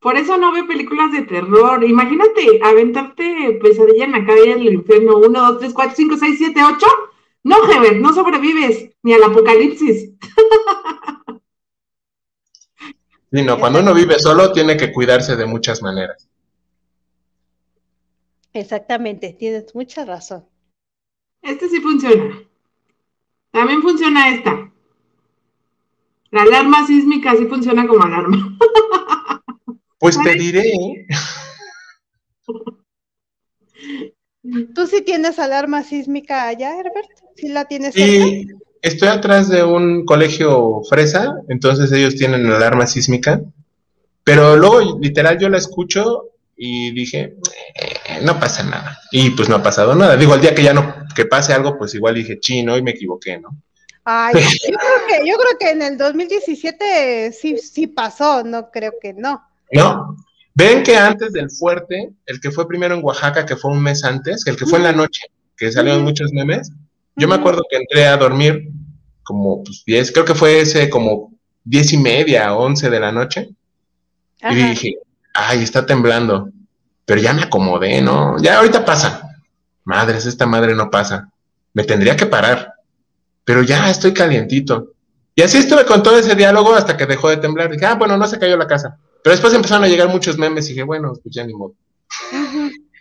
[0.00, 1.84] Por eso no veo películas de terror.
[1.84, 5.18] Imagínate aventarte pesadilla en la calle del infierno.
[5.18, 6.86] Uno, dos, tres, cuatro, cinco, seis, siete, ocho.
[7.44, 10.10] No, Herbert, no sobrevives ni al apocalipsis.
[13.32, 16.28] Sí, no, cuando uno vive solo tiene que cuidarse de muchas maneras.
[18.52, 20.44] Exactamente, tienes mucha razón.
[21.40, 22.38] Este sí funciona.
[23.50, 24.70] También funciona esta.
[26.30, 28.58] La alarma sísmica sí funciona como alarma.
[29.98, 31.06] Pues te diré.
[34.74, 37.08] ¿Tú sí tienes alarma sísmica allá, Herbert?
[37.36, 37.94] ¿Sí la tienes?
[37.94, 38.48] Sí,
[38.82, 43.40] estoy atrás de un colegio fresa, entonces ellos tienen alarma sísmica,
[44.24, 47.36] pero luego literal yo la escucho y dije,
[47.74, 48.98] eh, no pasa nada.
[49.10, 50.16] Y pues no ha pasado nada.
[50.16, 52.92] Digo, el día que ya no, que pase algo, pues igual dije, chino, y me
[52.92, 53.56] equivoqué, ¿no?
[54.04, 58.92] Ay, yo creo que, yo creo que en el 2017 sí, sí pasó, no creo
[59.00, 59.42] que no.
[59.70, 60.16] No.
[60.54, 64.04] Ven que antes del fuerte, el que fue primero en Oaxaca, que fue un mes
[64.04, 65.22] antes, el que fue en la noche,
[65.56, 66.70] que salieron muchos memes,
[67.22, 68.68] yo me acuerdo que entré a dormir
[69.22, 73.48] como pues 10, creo que fue ese como diez y media, once de la noche.
[74.50, 74.96] Y dije,
[75.32, 76.48] ay, está temblando.
[77.04, 78.42] Pero ya me acomodé, ¿no?
[78.42, 79.38] Ya ahorita pasa.
[79.84, 81.30] Madres, esta madre no pasa.
[81.74, 82.74] Me tendría que parar.
[83.44, 84.94] Pero ya estoy calientito.
[85.36, 87.70] Y así estuve con todo ese diálogo hasta que dejó de temblar.
[87.70, 88.98] Dije, ah, bueno, no se cayó la casa.
[89.22, 91.74] Pero después empezaron a llegar muchos memes y dije, bueno, pues ya ni modo.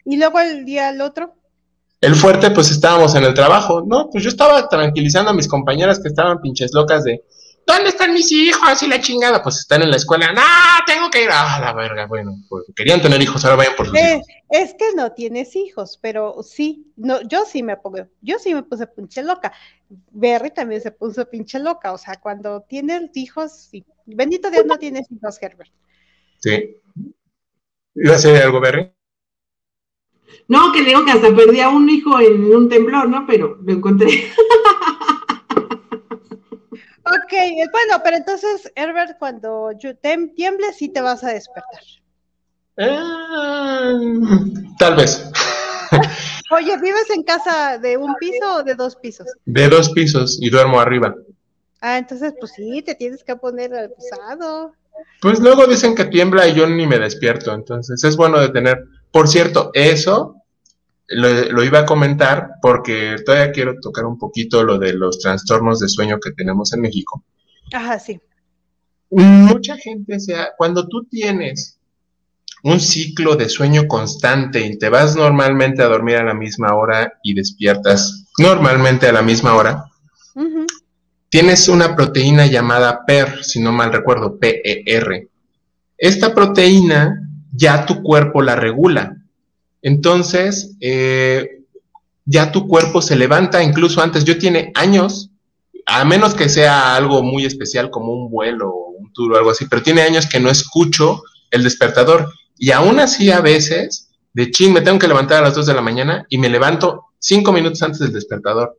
[0.06, 1.41] ¿Y luego el día al otro?
[2.02, 4.10] El fuerte, pues estábamos en el trabajo, ¿no?
[4.10, 7.24] Pues yo estaba tranquilizando a mis compañeras que estaban pinches locas de,
[7.68, 8.82] ¿dónde están mis hijos?
[8.82, 10.42] Y la chingada, pues están en la escuela, no,
[10.88, 13.96] tengo que ir, a la verga, bueno, pues querían tener hijos, ahora vayan por sus
[13.96, 14.26] hijos.
[14.50, 18.64] Es que no tienes hijos, pero sí, no, yo sí me pongo, yo sí me
[18.64, 19.54] puse pinche loca.
[20.10, 23.86] Berry también se puso pinche loca, o sea, cuando tienes hijos, sí.
[24.08, 25.72] Bendito Dios no tienes hijos, Herbert.
[26.40, 26.78] Sí.
[27.94, 28.92] ¿Iba a ser algo, Berry?
[30.52, 33.26] No, que le digo que hasta perdí a un hijo en un temblor, ¿no?
[33.26, 34.30] Pero lo encontré.
[37.04, 37.34] Ok,
[37.72, 39.70] bueno, pero entonces, Herbert, cuando
[40.36, 41.82] tiemble, sí te vas a despertar.
[42.76, 43.00] Eh,
[44.78, 45.32] tal vez.
[46.52, 49.28] Oye, ¿vives en casa de un piso o de dos pisos?
[49.46, 51.16] De dos pisos y duermo arriba.
[51.80, 54.74] Ah, entonces, pues sí, te tienes que poner al pasado.
[55.22, 58.84] Pues luego dicen que tiembla y yo ni me despierto, entonces es bueno de tener.
[59.12, 60.41] Por cierto, eso
[61.12, 65.90] lo, iba a comentar porque todavía quiero tocar un poquito lo de los trastornos de
[65.90, 67.24] sueño que tenemos en México.
[67.74, 68.20] Ajá, sí.
[69.10, 71.78] Mucha gente, sea, cuando tú tienes
[72.64, 77.14] un ciclo de sueño constante y te vas normalmente a dormir a la misma hora
[77.24, 79.86] y despiertas normalmente a la misma hora,
[81.30, 85.28] tienes una proteína llamada PER, si no mal recuerdo, PER.
[85.98, 89.21] Esta proteína ya tu cuerpo la regula.
[89.82, 91.62] Entonces, eh,
[92.26, 94.24] ya tu cuerpo se levanta incluso antes.
[94.24, 95.30] Yo tiene años,
[95.86, 99.52] a menos que sea algo muy especial como un vuelo o un tour o algo
[99.52, 102.32] así, pero tiene años que no escucho el despertador.
[102.58, 105.74] Y aún así a veces, de ching, me tengo que levantar a las 2 de
[105.74, 108.78] la mañana y me levanto cinco minutos antes del despertador.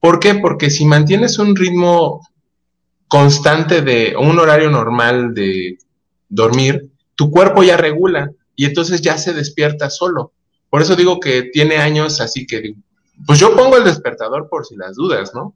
[0.00, 0.34] ¿Por qué?
[0.34, 2.20] Porque si mantienes un ritmo
[3.08, 5.78] constante de un horario normal de
[6.28, 10.32] dormir, tu cuerpo ya regula y entonces ya se despierta solo.
[10.74, 12.74] Por eso digo que tiene años, así que,
[13.28, 15.54] pues yo pongo el despertador por si las dudas, ¿no?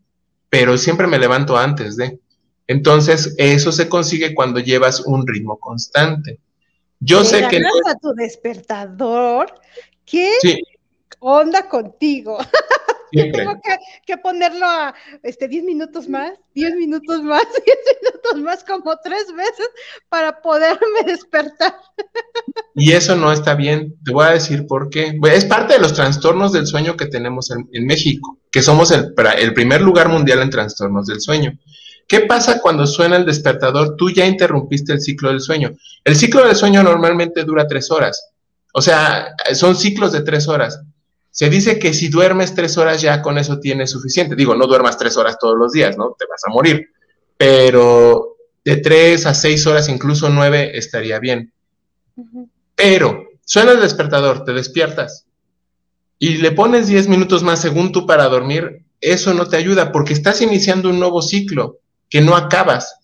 [0.48, 2.20] Pero siempre me levanto antes de.
[2.68, 6.38] Entonces, eso se consigue cuando llevas un ritmo constante.
[7.00, 7.56] Yo sé que...
[7.56, 9.52] a tu despertador?
[10.06, 10.30] ¿Qué
[11.18, 12.38] onda contigo?
[13.12, 13.60] Tengo
[14.06, 19.26] que, ponerlo a este 10 minutos más, 10 minutos más, 10 minutos más, como tres
[19.34, 19.68] veces
[20.08, 21.74] para poderme despertar.
[22.74, 23.94] Y eso no está bien.
[24.04, 25.18] Te voy a decir por qué.
[25.32, 29.54] Es parte de los trastornos del sueño que tenemos en, México, que somos el, el
[29.54, 31.58] primer lugar mundial en trastornos del sueño.
[32.08, 33.94] ¿Qué pasa cuando suena el despertador?
[33.96, 35.72] Tú ya interrumpiste el ciclo del sueño.
[36.04, 38.30] El ciclo del sueño normalmente dura tres horas.
[38.72, 40.80] O sea, son ciclos de tres horas.
[41.38, 44.34] Se dice que si duermes tres horas ya con eso tienes suficiente.
[44.34, 46.16] Digo, no duermas tres horas todos los días, ¿no?
[46.18, 46.88] Te vas a morir.
[47.36, 51.52] Pero de tres a seis horas, incluso nueve, estaría bien.
[52.74, 55.26] Pero suena el despertador, te despiertas
[56.18, 60.14] y le pones diez minutos más según tú para dormir, eso no te ayuda porque
[60.14, 61.78] estás iniciando un nuevo ciclo
[62.10, 62.97] que no acabas.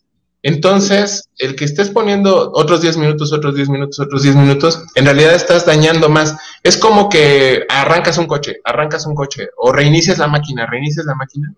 [0.45, 5.07] Entonces, el que estés poniendo otros 10 minutos, otros 10 minutos, otros 10 minutos, en
[5.07, 6.37] realidad estás dañando más.
[6.63, 11.15] Es como que arrancas un coche, arrancas un coche, o reinicias la máquina, reinicias la
[11.15, 11.55] máquina.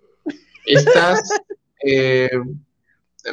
[0.65, 1.29] Estás
[1.85, 2.31] eh,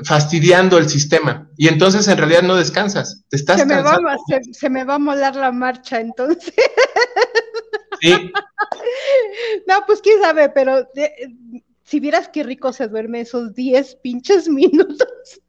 [0.04, 1.48] fastidiando el sistema.
[1.56, 3.24] Y entonces en realidad no descansas.
[3.30, 4.00] Te estás se, me va,
[4.54, 6.56] se, me va a molar la marcha entonces.
[8.02, 8.32] Sí.
[9.68, 10.88] No, pues quién sabe, pero
[11.84, 15.42] si vieras qué rico se duerme esos 10 pinches minutos.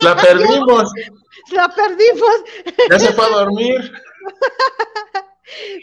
[0.00, 0.92] La perdimos.
[1.52, 2.44] La perdimos.
[2.90, 3.92] Ya se fue a dormir.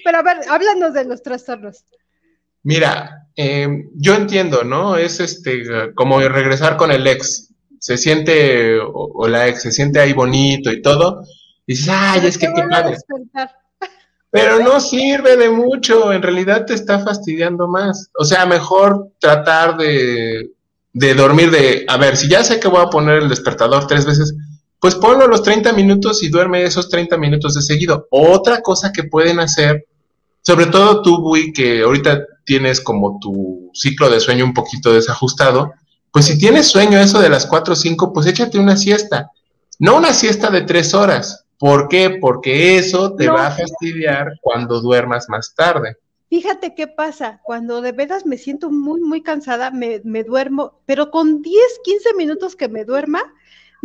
[0.03, 1.84] Pero a ver, háblanos de los trastornos.
[2.63, 4.95] Mira, eh, yo entiendo, ¿no?
[4.95, 7.53] Es este como regresar con el ex
[7.86, 11.21] se siente, o, la ex se siente ahí bonito y todo,
[11.67, 12.97] y dices, ay, es que qué padre.
[14.31, 18.09] Pero no sirve de mucho, en realidad te está fastidiando más.
[18.17, 20.49] O sea, mejor tratar de,
[20.93, 24.03] de dormir de, a ver, si ya sé que voy a poner el despertador tres
[24.07, 24.33] veces,
[24.79, 28.07] pues ponlo los 30 minutos y duerme esos 30 minutos de seguido.
[28.09, 29.86] Otra cosa que pueden hacer,
[30.41, 35.71] sobre todo tú, Bui, que ahorita tienes como tu ciclo de sueño un poquito desajustado,
[36.16, 39.32] pues si tienes sueño eso de las 4 o 5, pues échate una siesta.
[39.80, 41.45] No una siesta de 3 horas.
[41.59, 42.20] ¿Por qué?
[42.22, 45.97] Porque eso te va a fastidiar cuando duermas más tarde.
[46.30, 51.11] Fíjate qué pasa, cuando de veras me siento muy, muy cansada, me, me duermo, pero
[51.11, 53.34] con 10, 15 minutos que me duerma,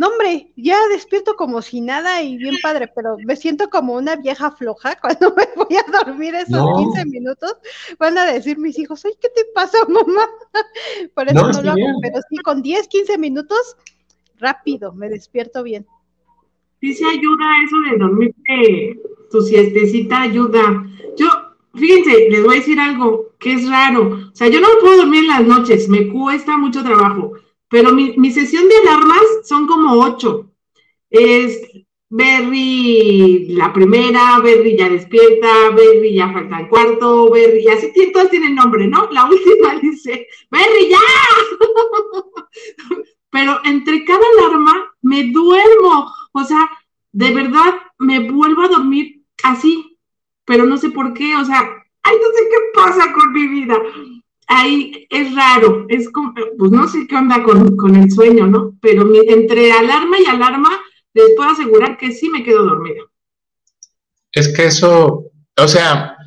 [0.01, 4.15] no, hombre, ya despierto como si nada y bien padre, pero me siento como una
[4.15, 7.55] vieja floja cuando me voy a dormir esos 15 minutos.
[7.99, 10.27] Van a decir mis hijos, ay, ¿qué te pasa, mamá?
[11.13, 13.77] Por eso no, lo hago, pero sí, con 10, 15 minutos,
[14.39, 15.85] rápido, me despierto bien.
[16.79, 18.99] Sí, se ayuda eso de dormirte,
[19.29, 20.83] tu siestecita ayuda.
[21.15, 21.27] Yo,
[21.75, 24.31] fíjense, les voy a decir algo que es raro.
[24.33, 27.33] O sea, yo no puedo dormir en las noches, me cuesta mucho trabajo
[27.71, 30.51] pero mi, mi sesión de alarmas son como ocho.
[31.09, 31.61] Es
[32.09, 38.55] Berry la primera, Berry ya despierta, Berry ya falta el cuarto, Berry, así todas tienen
[38.55, 39.09] nombre, ¿no?
[39.11, 40.99] La última dice, Berry ya.
[43.29, 46.69] Pero entre cada alarma me duermo, o sea,
[47.13, 49.97] de verdad me vuelvo a dormir así,
[50.43, 51.61] pero no sé por qué, o sea,
[52.03, 53.81] ay, no sé qué pasa con mi vida
[54.51, 58.77] ahí es raro, es como, pues no sé qué onda con, el sueño, ¿no?
[58.81, 60.69] Pero entre alarma y alarma
[61.13, 63.01] les puedo asegurar que sí me quedo dormida.
[64.31, 65.25] Es que eso,
[65.57, 66.17] o sea,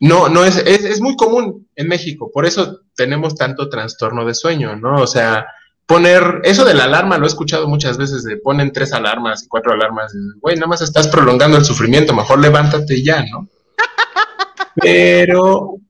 [0.00, 4.76] no, no es, es, muy común en México, por eso tenemos tanto trastorno de sueño,
[4.76, 5.02] ¿no?
[5.02, 5.46] O sea,
[5.86, 9.48] poner, eso de la alarma lo he escuchado muchas veces, de ponen tres alarmas y
[9.48, 13.48] cuatro alarmas, güey, nada más estás prolongando el sufrimiento, mejor levántate ya, ¿no?
[14.76, 15.80] Pero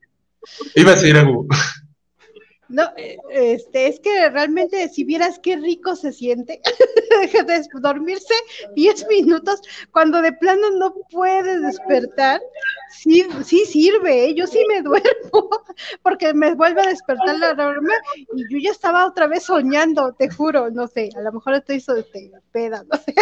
[0.74, 1.46] Iba a decir algo.
[2.68, 2.84] No,
[3.30, 6.61] este, es que realmente si vieras qué rico se siente
[7.46, 8.34] de dormirse
[8.74, 12.42] 10 minutos cuando de plano no puedes despertar,
[12.90, 14.34] sí, sí sirve, ¿eh?
[14.34, 15.48] yo sí me duermo
[16.02, 17.94] porque me vuelve a despertar la norma
[18.34, 21.76] y yo ya estaba otra vez soñando, te juro, no sé, a lo mejor estoy
[21.76, 23.14] este, peda, no sé,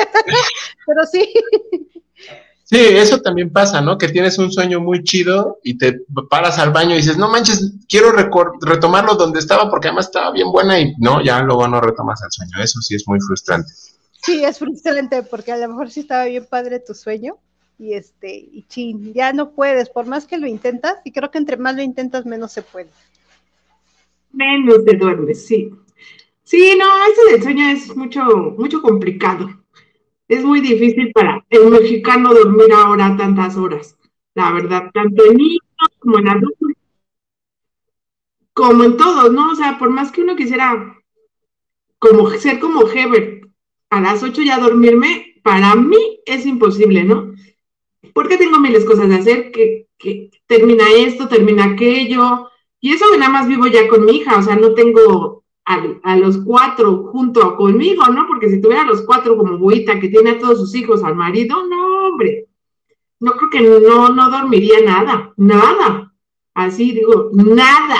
[0.86, 1.32] pero sí.
[2.68, 3.96] Sí, eso también pasa, ¿no?
[3.96, 7.74] Que tienes un sueño muy chido y te paras al baño y dices, no manches,
[7.88, 12.20] quiero retomarlo donde estaba porque además estaba bien buena y no, ya luego no retomas
[12.24, 12.60] el sueño.
[12.60, 13.72] Eso sí es muy frustrante.
[14.20, 17.36] Sí, es frustrante porque a lo mejor sí estaba bien padre tu sueño
[17.78, 21.38] y este, y chin, ya no puedes, por más que lo intentas, y creo que
[21.38, 22.88] entre más lo intentas, menos se puede.
[24.32, 25.70] Menos te duermes, sí.
[26.42, 28.24] Sí, no, eso del sueño es mucho,
[28.58, 29.50] mucho complicado
[30.28, 33.96] es muy difícil para el mexicano dormir ahora tantas horas,
[34.34, 35.60] la verdad, tanto en niños
[35.98, 36.72] como en adultos,
[38.52, 39.52] como en todos, ¿no?
[39.52, 40.96] O sea, por más que uno quisiera
[41.98, 43.48] como ser como Heber,
[43.90, 47.32] a las 8 ya dormirme, para mí es imposible, ¿no?
[48.12, 52.50] Porque tengo miles cosas de hacer, que, que termina esto, termina aquello,
[52.80, 56.38] y eso nada más vivo ya con mi hija, o sea, no tengo a, los
[56.38, 58.26] cuatro junto conmigo, ¿no?
[58.26, 61.16] Porque si tuviera a los cuatro como buita que tiene a todos sus hijos al
[61.16, 62.46] marido, no, hombre,
[63.18, 66.12] no creo que no, no dormiría nada, nada.
[66.54, 67.96] Así digo, nada.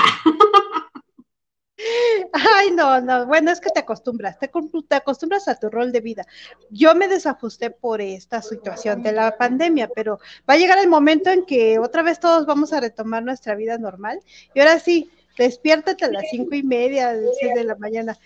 [2.33, 4.49] Ay, no, no, bueno, es que te acostumbras, te,
[4.87, 6.25] te, acostumbras a tu rol de vida.
[6.69, 11.29] Yo me desajusté por esta situación de la pandemia, pero va a llegar el momento
[11.29, 14.21] en que otra vez todos vamos a retomar nuestra vida normal.
[14.53, 18.17] Y ahora sí, despiértate a las cinco y media, seis de la mañana.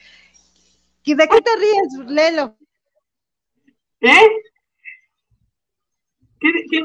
[1.03, 2.57] ¿Y de qué te ríes, Lelo?
[4.01, 4.27] ¿Eh?
[6.39, 6.83] ¿Qué, qué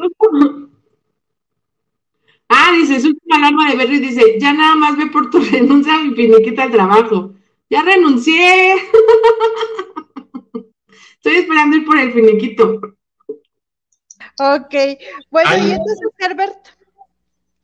[2.49, 5.97] Ah, dice, su última alarma de Berry dice, ya nada más ve por tu renuncia
[5.97, 7.35] a mi finiquita al trabajo.
[7.69, 8.75] Ya renuncié.
[11.17, 12.81] Estoy esperando ir por el finiquito.
[14.39, 14.75] Ok,
[15.31, 16.76] bueno, y entonces, Herbert.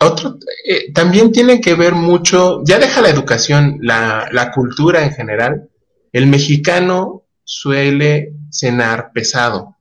[0.02, 5.12] Otro, eh, también tiene que ver mucho, ya deja la educación, la, la cultura en
[5.12, 5.68] general.
[6.12, 9.76] El mexicano suele cenar pesado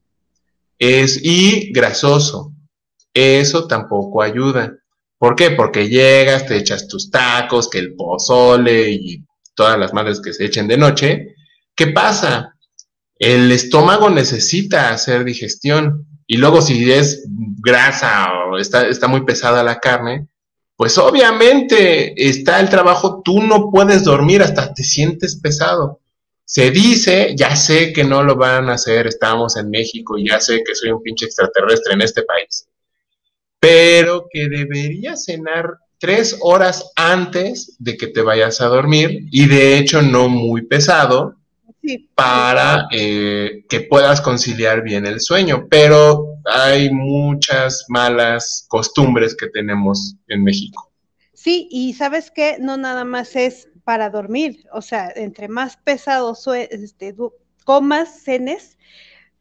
[0.81, 2.53] es, y grasoso.
[3.13, 4.77] Eso tampoco ayuda.
[5.17, 5.51] ¿Por qué?
[5.51, 10.45] Porque llegas, te echas tus tacos, que el pozole y todas las madres que se
[10.45, 11.35] echen de noche.
[11.75, 12.55] ¿Qué pasa?
[13.19, 17.25] El estómago necesita hacer digestión y luego si es
[17.61, 20.27] grasa o está, está muy pesada la carne,
[20.75, 25.99] pues obviamente está el trabajo, tú no puedes dormir hasta te sientes pesado.
[26.45, 30.39] Se dice, ya sé que no lo van a hacer, estamos en México y ya
[30.39, 32.67] sé que soy un pinche extraterrestre en este país
[33.61, 39.77] pero que deberías cenar tres horas antes de que te vayas a dormir y de
[39.77, 41.35] hecho no muy pesado
[42.15, 45.67] para eh, que puedas conciliar bien el sueño.
[45.69, 50.91] Pero hay muchas malas costumbres que tenemos en México.
[51.33, 56.37] Sí, y sabes que no nada más es para dormir, o sea, entre más pesado
[56.53, 57.15] este,
[57.63, 58.77] comas, cenes,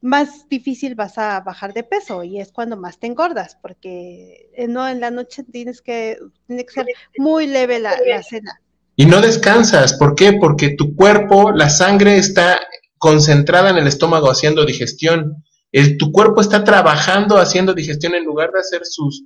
[0.01, 4.67] más difícil vas a bajar de peso y es cuando más te engordas, porque eh,
[4.67, 6.17] no en la noche tienes que,
[6.47, 6.87] tiene que ser
[7.17, 8.60] muy leve la, cena.
[8.95, 10.33] Y no descansas, ¿por qué?
[10.33, 12.59] Porque tu cuerpo, la sangre está
[12.97, 15.43] concentrada en el estómago haciendo digestión.
[15.71, 19.23] El, tu cuerpo está trabajando haciendo digestión en lugar de hacer sus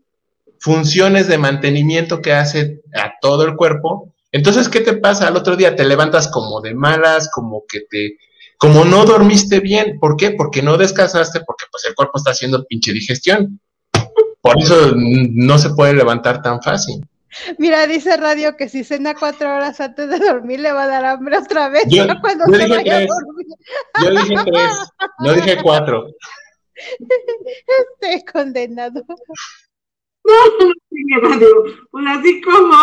[0.60, 4.14] funciones de mantenimiento que hace a todo el cuerpo.
[4.32, 5.28] Entonces, ¿qué te pasa?
[5.28, 8.18] Al otro día te levantas como de malas, como que te
[8.58, 10.32] como no dormiste bien, ¿por qué?
[10.32, 13.60] Porque no descansaste, porque pues el cuerpo está haciendo pinche digestión.
[14.42, 17.06] Por eso no se puede levantar tan fácil.
[17.58, 21.06] Mira, dice Radio que si cena cuatro horas antes de dormir le va a dar
[21.06, 21.84] hambre otra vez.
[21.88, 23.10] Yo, cuando dije tres.
[24.04, 24.72] Yo dije tres,
[25.20, 26.08] no dije cuatro.
[26.76, 29.04] Estoy condenado.
[29.08, 31.48] No, no, Radio,
[31.92, 32.76] pues así como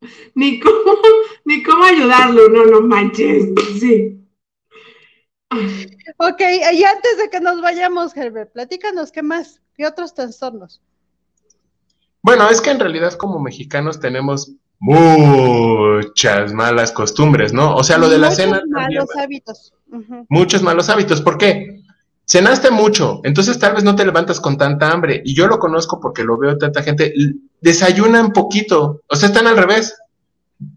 [0.34, 0.96] ni cómo,
[1.44, 3.48] ni cómo ayudarlo, no, no manches,
[3.80, 4.16] sí.
[6.18, 6.40] Ok,
[6.72, 10.80] y antes de que nos vayamos, Herbert, platícanos qué más, qué otros trastornos.
[12.22, 17.74] Bueno, es que en realidad como mexicanos tenemos muchas malas costumbres, ¿no?
[17.74, 18.62] O sea, lo de la cena.
[18.64, 19.72] Muchos malos hábitos.
[20.28, 21.20] Muchos malos hábitos.
[21.20, 21.80] ¿Por qué?
[22.26, 25.20] Cenaste mucho, entonces tal vez no te levantas con tanta hambre.
[25.24, 27.12] Y yo lo conozco porque lo veo tanta gente.
[27.60, 29.96] Desayunan poquito, o sea, están al revés.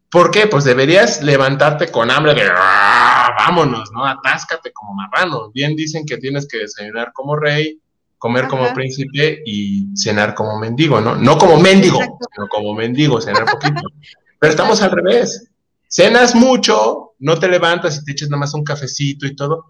[0.09, 0.47] ¿Por qué?
[0.47, 3.35] Pues deberías levantarte con hambre de ¡ah!
[3.37, 4.05] vámonos, ¿no?
[4.05, 5.51] Atáscate como marrano.
[5.51, 7.79] Bien dicen que tienes que desayunar como rey,
[8.23, 11.17] comer como príncipe y cenar como mendigo, ¿no?
[11.17, 13.81] No como mendigo, sino como mendigo, cenar poquito.
[14.39, 15.49] Pero estamos al revés.
[15.89, 19.65] Cenas mucho, no te levantas y te echas nada más un cafecito y todo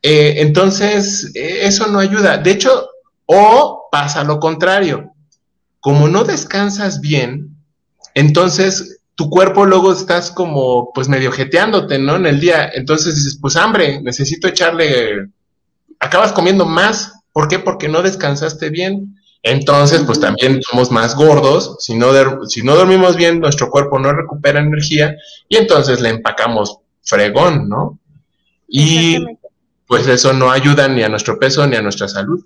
[0.00, 2.38] eh, entonces, eh, eso no ayuda.
[2.38, 2.88] De hecho,
[3.26, 5.12] o pasa lo contrario.
[5.80, 7.56] Como no descansas bien,
[8.14, 12.14] entonces tu cuerpo luego estás como, pues medio jeteándote, ¿no?
[12.14, 12.70] En el día.
[12.72, 15.28] Entonces dices, pues hambre, necesito echarle.
[15.98, 17.12] Acabas comiendo más.
[17.32, 17.58] ¿Por qué?
[17.58, 19.16] Porque no descansaste bien.
[19.42, 21.76] Entonces, pues también somos más gordos.
[21.80, 22.12] Si no,
[22.46, 25.16] si no dormimos bien, nuestro cuerpo no recupera energía
[25.48, 27.98] y entonces le empacamos fregón, ¿no?
[28.68, 29.18] Y
[29.86, 32.44] pues eso no ayuda ni a nuestro peso ni a nuestra salud.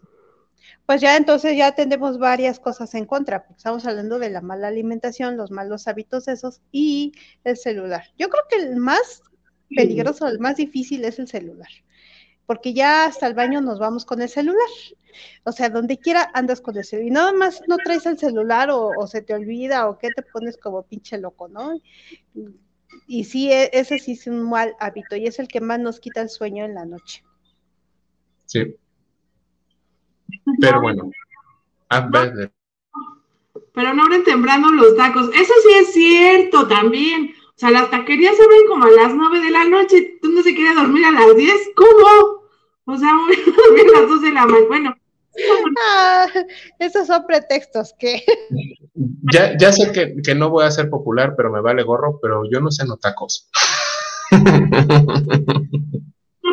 [0.87, 4.68] Pues ya entonces ya tenemos varias cosas en contra, porque estamos hablando de la mala
[4.68, 7.12] alimentación, los malos hábitos esos y
[7.43, 8.05] el celular.
[8.16, 9.22] Yo creo que el más
[9.74, 11.68] peligroso, el más difícil es el celular,
[12.47, 14.69] porque ya hasta el baño nos vamos con el celular.
[15.45, 18.71] O sea, donde quiera andas con el celular y nada más no traes el celular
[18.71, 21.81] o, o se te olvida o que te pones como pinche loco, ¿no?
[23.07, 26.01] Y sí, e, ese sí es un mal hábito y es el que más nos
[26.01, 27.25] quita el sueño en la noche.
[28.47, 28.77] Sí.
[30.61, 31.11] Pero bueno.
[31.89, 32.53] A ver.
[33.73, 35.29] Pero no abren temprano los tacos.
[35.35, 37.35] Eso sí es cierto también.
[37.49, 40.19] O sea, las taquerías abren como a las nueve de la noche.
[40.21, 41.71] ¿Tú no se quiere dormir a las diez?
[41.75, 42.36] ¿Cómo?
[42.87, 44.66] O sea, a las dos de la mañana.
[44.68, 44.95] Bueno.
[45.78, 46.26] Ah,
[46.78, 48.22] esos son pretextos que.
[49.32, 52.45] Ya, ya sé que, que, no voy a ser popular, pero me vale gorro, pero
[52.51, 53.51] yo no sé no tacos.
[54.30, 54.39] No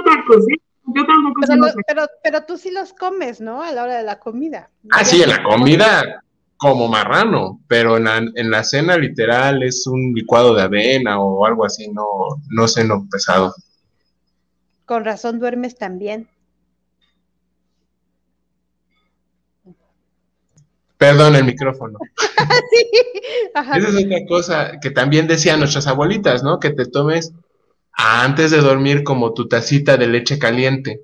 [0.03, 0.57] tacos, ¿eh?
[0.87, 3.61] Yo tampoco pero, lo, pero, pero, tú sí los comes, ¿no?
[3.61, 4.71] A la hora de la comida.
[4.91, 6.23] Ah, sí, en la comida
[6.57, 11.45] como marrano, pero en la, en la cena literal es un licuado de avena o
[11.45, 12.05] algo así, no,
[12.49, 13.53] no ceno pesado.
[14.85, 16.27] Con razón duermes también.
[20.97, 21.99] Perdón, el micrófono.
[22.71, 22.87] sí.
[23.53, 26.59] Esa es otra cosa que también decían nuestras abuelitas, ¿no?
[26.59, 27.33] Que te tomes
[27.91, 31.01] antes de dormir como tu tacita de leche caliente.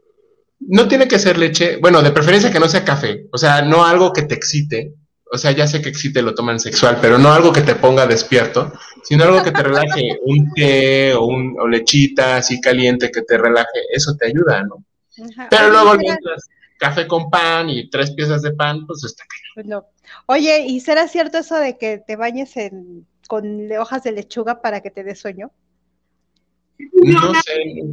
[0.59, 3.86] No tiene que ser leche, bueno, de preferencia que no sea café, o sea, no
[3.86, 4.93] algo que te excite,
[5.32, 8.07] o sea, ya sé que excite lo toman sexual, pero no algo que te ponga
[8.07, 8.73] despierto,
[9.03, 13.38] sino algo que te relaje, un té o, un, o lechita así caliente que te
[13.38, 14.84] relaje, eso te ayuda, ¿no?
[15.49, 19.23] Pero luego mientras café con pan y tres piezas de pan, pues está
[19.53, 19.86] pues no.
[20.27, 24.82] Oye, ¿y será cierto eso de que te bañes en, con hojas de lechuga para
[24.82, 25.51] que te dé sueño?
[26.93, 27.84] No sé.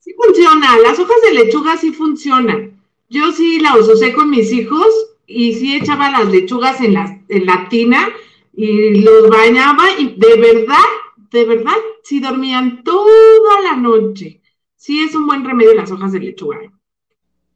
[0.00, 2.82] Sí funciona, las hojas de lechuga sí funcionan.
[3.08, 7.46] Yo sí las usé con mis hijos y sí echaba las lechugas en la, en
[7.46, 8.08] la tina
[8.52, 10.84] y los bañaba y de verdad,
[11.30, 14.40] de verdad, sí dormían toda la noche.
[14.76, 16.58] Sí es un buen remedio las hojas de lechuga.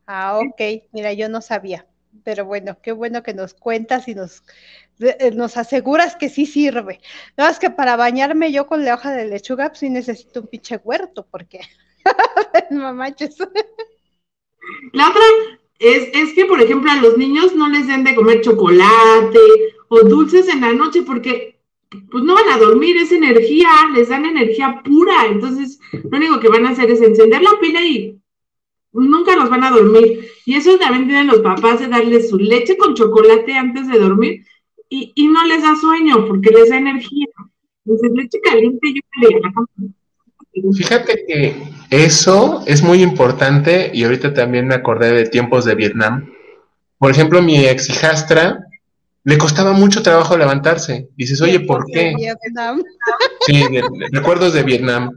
[0.07, 0.85] Ah, ok.
[0.93, 1.87] Mira, yo no sabía.
[2.25, 4.43] Pero bueno, qué bueno que nos cuentas y nos,
[5.01, 7.01] eh, nos aseguras que sí sirve.
[7.37, 10.47] No, es que para bañarme yo con la hoja de lechuga, pues sí necesito un
[10.47, 11.61] pinche huerto, porque
[12.71, 13.37] mamaches.
[14.93, 15.23] La otra
[15.79, 19.39] es, es que, por ejemplo, a los niños no les den de comer chocolate
[19.89, 21.57] o dulces en la noche, porque
[22.11, 25.27] pues no van a dormir, es energía, les dan energía pura.
[25.27, 28.19] Entonces, lo único que van a hacer es encender la pila y
[28.93, 30.29] nunca los van a dormir.
[30.45, 34.45] Y eso también tienen los papás de darles su leche con chocolate antes de dormir
[34.89, 37.27] y, y no les da sueño porque les da energía.
[37.85, 39.41] Entonces, leche caliente yo le
[40.77, 41.55] Fíjate que
[41.91, 46.33] eso es muy importante y ahorita también me acordé de tiempos de Vietnam.
[46.99, 48.67] Por ejemplo, mi ex hijastra
[49.25, 51.09] le costaba mucho trabajo levantarse.
[51.17, 52.15] Dices, oye, ¿por qué?
[52.17, 52.83] Vietnam.
[53.47, 53.65] Sí,
[54.13, 55.11] recuerdos de Vietnam.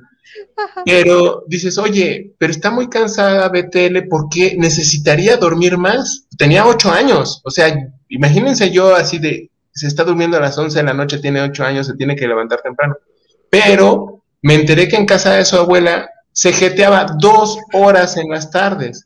[0.85, 6.27] Pero dices, oye, pero está muy cansada BTL porque necesitaría dormir más.
[6.37, 7.41] Tenía ocho años.
[7.45, 7.73] O sea,
[8.09, 11.63] imagínense yo así de, se está durmiendo a las once de la noche, tiene ocho
[11.63, 12.95] años, se tiene que levantar temprano.
[13.49, 18.49] Pero me enteré que en casa de su abuela se jeteaba dos horas en las
[18.51, 19.05] tardes.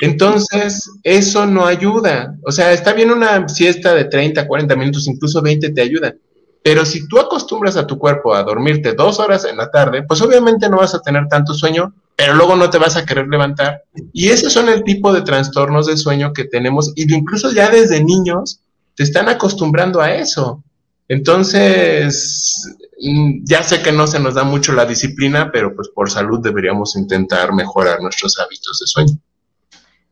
[0.00, 2.36] Entonces, eso no ayuda.
[2.44, 6.14] O sea, está bien una siesta de 30, 40 minutos, incluso 20 te ayuda.
[6.62, 10.20] Pero si tú acostumbras a tu cuerpo a dormirte dos horas en la tarde, pues
[10.20, 13.82] obviamente no vas a tener tanto sueño, pero luego no te vas a querer levantar.
[14.12, 18.02] Y esos son el tipo de trastornos de sueño que tenemos y incluso ya desde
[18.02, 18.60] niños
[18.94, 20.62] te están acostumbrando a eso.
[21.08, 26.10] Entonces, mm, ya sé que no se nos da mucho la disciplina, pero pues por
[26.10, 29.18] salud deberíamos intentar mejorar nuestros hábitos de sueño.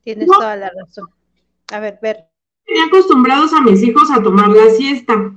[0.02, 1.08] Tienes toda la razón.
[1.72, 2.28] A ver, ver.
[2.64, 5.36] Tenía acostumbrados a mis hijos a tomar la siesta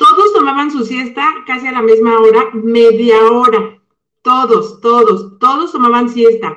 [0.00, 3.78] todos tomaban su siesta casi a la misma hora, media hora.
[4.22, 6.56] Todos, todos, todos tomaban siesta.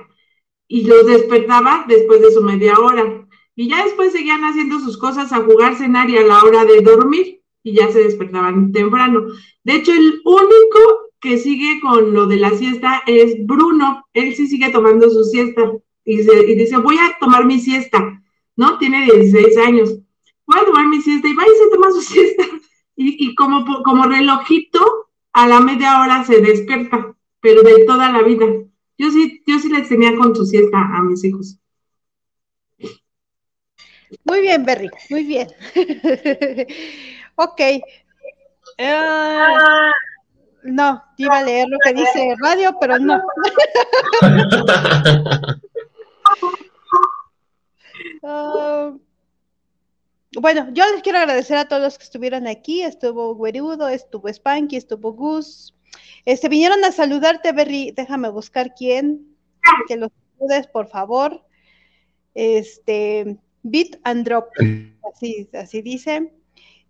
[0.66, 3.28] Y los despertaba después de su media hora.
[3.53, 6.80] Y ya después seguían haciendo sus cosas a jugar, cenar y a la hora de
[6.80, 7.42] dormir.
[7.64, 9.24] Y ya se despertaban temprano.
[9.64, 14.05] De hecho, el único que sigue con lo de la siesta es Bruno.
[14.14, 15.72] Él sí sigue tomando su siesta.
[16.03, 18.22] Y, y dice, voy a tomar mi siesta.
[18.55, 18.78] ¿No?
[18.78, 19.97] Tiene 16 años.
[20.45, 22.43] Voy a tomar mi siesta y va y se toma su siesta
[22.95, 28.45] y, como, como relojito, a la media hora se despierta, pero de toda la vida.
[28.97, 31.57] Yo sí, yo sí les tenía con su siesta a mis hijos.
[34.26, 35.47] Muy bien, Berry, muy bien.
[37.43, 37.61] ok.
[38.79, 39.91] Ah,
[40.63, 43.21] no, iba a leer lo que dice radio, pero no.
[48.23, 48.99] uh,
[50.41, 52.81] bueno, yo les quiero agradecer a todos los que estuvieron aquí.
[52.81, 55.75] Estuvo Guerudo, estuvo Spanky, estuvo Gus.
[56.25, 57.91] Este, vinieron a saludarte, Berry.
[57.91, 59.35] Déjame buscar quién.
[59.87, 61.45] Que los saludes, por favor.
[62.33, 64.49] Este, Beat and Drop.
[65.13, 66.33] Así, así dice.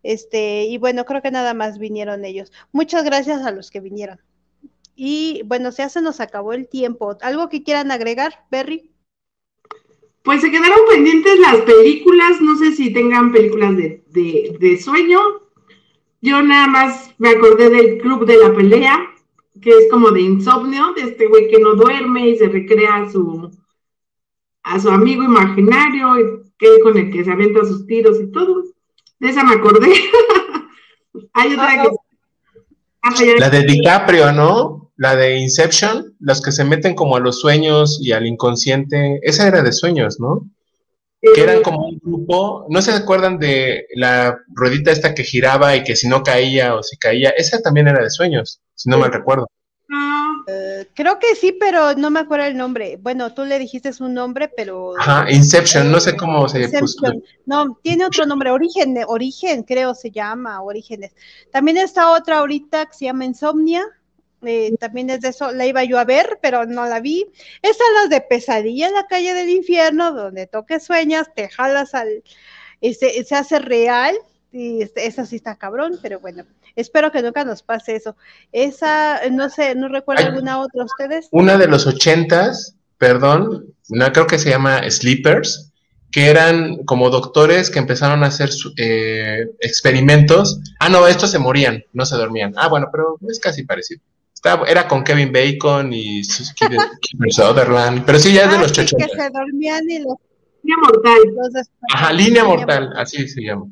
[0.03, 2.51] Este, y bueno, creo que nada más vinieron ellos.
[2.71, 4.19] Muchas gracias a los que vinieron.
[4.95, 7.17] Y bueno, ya se nos acabó el tiempo.
[7.21, 8.91] ¿Algo que quieran agregar, Berry?
[10.21, 15.19] Pues se quedaron pendientes las películas, no sé si tengan películas de, de, de sueño.
[16.21, 19.09] Yo nada más me acordé del Club de la Pelea,
[19.61, 23.11] que es como de insomnio, de este güey que no duerme y se recrea a
[23.11, 23.51] su,
[24.63, 28.63] a su amigo imaginario, que con el que se avienta sus tiros y todo.
[29.23, 29.87] De esa me acordé.
[31.33, 33.35] Hay otra que...
[33.39, 34.91] La de DiCaprio, ¿no?
[34.97, 39.21] La de Inception, las que se meten como a los sueños y al inconsciente.
[39.23, 40.45] Esa era de sueños, ¿no?
[41.33, 45.85] que eran como un grupo, ¿no se acuerdan de la ruedita esta que giraba y
[45.85, 47.29] que si no caía o si caía?
[47.29, 49.47] Esa también era de sueños, si no mal recuerdo.
[50.47, 52.97] Uh, creo que sí, pero no me acuerdo el nombre.
[53.01, 54.93] Bueno, tú le dijiste un nombre, pero...
[54.99, 57.13] Ajá, Inception, no sé cómo se puso.
[57.45, 61.13] No, tiene otro nombre, Origen, Origen creo se llama, Orígenes.
[61.51, 63.83] También está otra ahorita que se llama Insomnia,
[64.45, 67.25] eh, también es de eso, la iba yo a ver, pero no la vi.
[67.61, 72.23] Esas las de pesadilla en la calle del infierno, donde toques sueñas, te jalas al,
[72.81, 74.15] se, se hace real,
[74.53, 76.45] y este, esa sí está cabrón, pero bueno,
[76.75, 78.15] espero que nunca nos pase eso.
[78.51, 81.27] Esa, no sé, no recuerdo alguna otra ustedes.
[81.31, 85.71] Una de los ochentas, perdón, no creo que se llama Sleepers,
[86.11, 90.59] que eran como doctores que empezaron a hacer eh, experimentos.
[90.79, 92.53] Ah, no, estos se morían, no se dormían.
[92.55, 94.01] Ah, bueno, pero es casi parecido
[94.67, 96.21] era con Kevin Bacon y
[96.55, 100.15] Kiefer Sutherland, pero sí, ya es de ah, los sí, que se dormían y los...
[100.63, 101.65] Línea mortal.
[101.93, 103.65] Ajá, línea mortal, así se llama.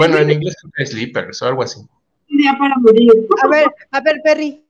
[0.00, 1.78] Bueno, en inglés es Sleepers o algo así.
[2.30, 3.12] Un día para morir.
[3.42, 4.64] A ver, a ver, Perry.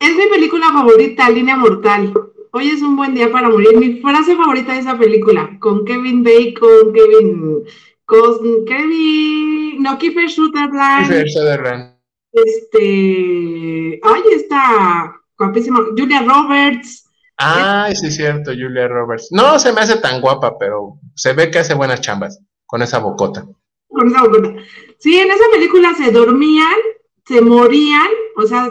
[0.00, 2.12] Es mi película favorita, Línea Mortal.
[2.50, 3.76] Hoy es un buen día para morir.
[3.76, 7.64] Mi frase favorita de esa película, con Kevin Bacon, Kevin
[8.04, 11.06] Cos Kevin, no, Kiefer Sutherland.
[11.06, 11.94] Kiefer Sutherland.
[12.32, 17.08] Este, ay, está guapísima, Julia Roberts.
[17.36, 19.28] Ah, sí es cierto, Julia Roberts.
[19.30, 22.98] No se me hace tan guapa, pero se ve que hace buenas chambas con esa
[22.98, 23.46] bocota.
[23.98, 24.54] Con esa bocota.
[24.98, 26.78] Sí, en esa película se dormían,
[27.26, 28.70] se morían, o sea,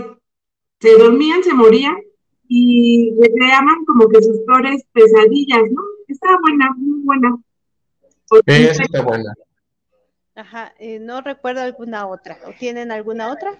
[0.80, 1.98] se dormían, se morían
[2.48, 5.82] y recreaban como que sus flores pesadillas, ¿no?
[6.08, 7.36] Estaba buena, muy buena.
[8.48, 9.34] Sí, está buena.
[10.34, 12.38] Ajá, eh, no recuerdo alguna otra.
[12.46, 13.52] ¿O tienen alguna otra?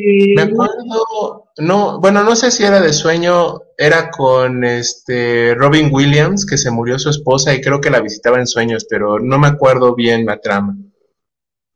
[0.00, 6.46] Me acuerdo, no, bueno, no sé si era de sueño, era con este Robin Williams,
[6.46, 9.48] que se murió su esposa y creo que la visitaba en sueños, pero no me
[9.48, 10.76] acuerdo bien la trama.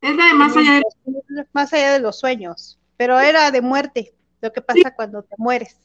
[0.00, 4.52] Es de más allá de, más allá de los sueños, pero era de muerte, lo
[4.52, 5.76] que pasa cuando te mueres.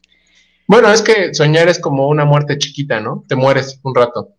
[0.67, 3.23] Bueno, es que soñar es como una muerte chiquita, ¿no?
[3.27, 4.35] Te mueres un rato.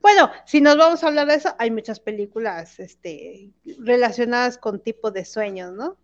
[0.00, 5.10] Bueno, si nos vamos a hablar de eso, hay muchas películas este, relacionadas con tipo
[5.10, 5.96] de sueños, ¿no?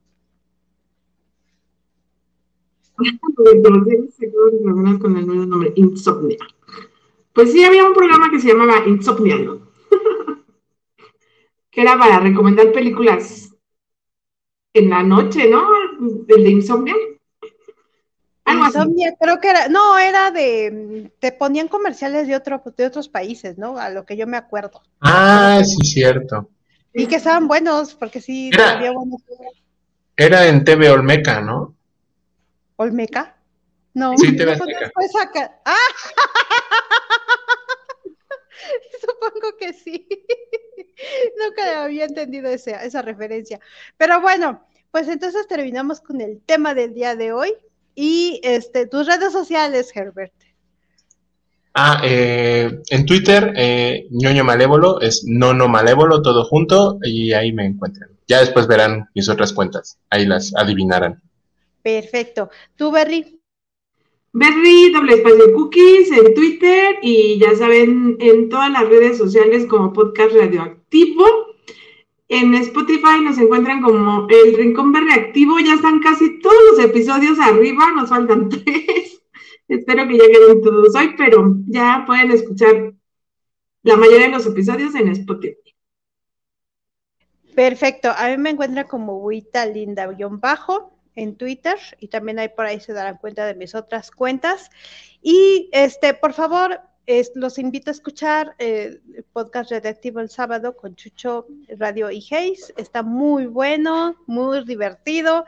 [4.98, 6.38] Con el nombre Insomnia.
[7.32, 9.72] Pues sí, había un programa que se llamaba Insomnia, ¿no?
[11.70, 13.55] que era para recomendar películas
[14.74, 15.66] en la noche, ¿no?
[16.28, 16.94] El de Insomnia
[19.18, 23.78] creo que era, no, era de, te ponían comerciales de, otro, de otros países, ¿no?
[23.78, 24.82] A lo que yo me acuerdo.
[25.00, 26.48] Ah, sí, cierto.
[26.92, 29.22] Y que estaban buenos, porque sí, era, había buenos.
[30.16, 31.74] Era en TV Olmeca, ¿no?
[32.76, 33.36] ¿Olmeca?
[33.94, 35.61] No, sí, TV Olmeca.
[35.64, 35.76] ¡Ah!
[39.00, 40.07] Supongo que sí.
[41.44, 43.58] Nunca había entendido esa, esa referencia.
[43.96, 47.54] Pero bueno, pues entonces terminamos con el tema del día de hoy.
[47.94, 50.32] Y este, tus redes sociales, Herbert.
[51.74, 57.64] Ah, eh, en Twitter, eh, ñoño malévolo, es nono malévolo, todo junto, y ahí me
[57.64, 58.11] encuentran.
[58.28, 61.22] Ya después verán mis otras cuentas, ahí las adivinarán.
[61.83, 62.50] Perfecto.
[62.76, 63.41] ¿Tú, Berry?
[64.34, 69.92] Berry, doble espacio cookies en Twitter y ya saben, en todas las redes sociales como
[69.92, 71.26] podcast radioactivo.
[72.29, 75.59] En Spotify nos encuentran como el Rincón Verde Activo.
[75.59, 79.22] Ya están casi todos los episodios arriba, nos faltan tres.
[79.68, 82.95] Espero que queden todos hoy, pero ya pueden escuchar
[83.83, 85.75] la mayoría de los episodios en Spotify.
[87.54, 88.09] Perfecto.
[88.17, 92.93] A mí me encuentra como Huita Linda-bajo en Twitter y también ahí por ahí se
[92.93, 94.71] darán cuenta de mis otras cuentas.
[95.21, 96.80] Y este, por favor,
[97.34, 101.46] los invito a escuchar eh, el podcast redactivo el sábado con Chucho
[101.79, 102.72] Radio y Hayes.
[102.76, 105.45] Está muy bueno, muy divertido.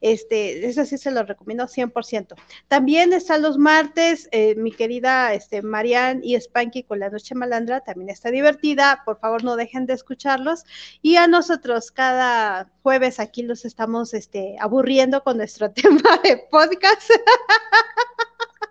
[0.00, 2.34] Este, eso sí se lo recomiendo 100%.
[2.68, 7.80] También están los martes, eh, mi querida este, Marianne y Spanky con la Noche Malandra,
[7.80, 9.02] también está divertida.
[9.04, 10.64] Por favor, no dejen de escucharlos.
[11.02, 17.10] Y a nosotros, cada jueves aquí los estamos este, aburriendo con nuestro tema de podcast.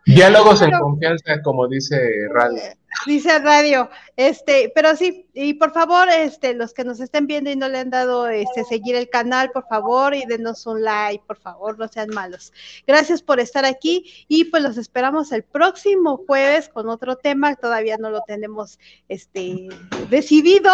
[0.05, 1.97] Diálogos en confianza, como dice
[2.31, 2.61] Radio.
[3.07, 7.55] Dice Radio, este, pero sí, y por favor, este, los que nos estén viendo y
[7.55, 11.37] no le han dado este seguir el canal, por favor, y denos un like, por
[11.37, 12.53] favor, no sean malos.
[12.85, 17.97] Gracias por estar aquí y pues los esperamos el próximo jueves con otro tema, todavía
[17.97, 18.79] no lo tenemos
[19.09, 19.67] este
[20.09, 20.71] decidido,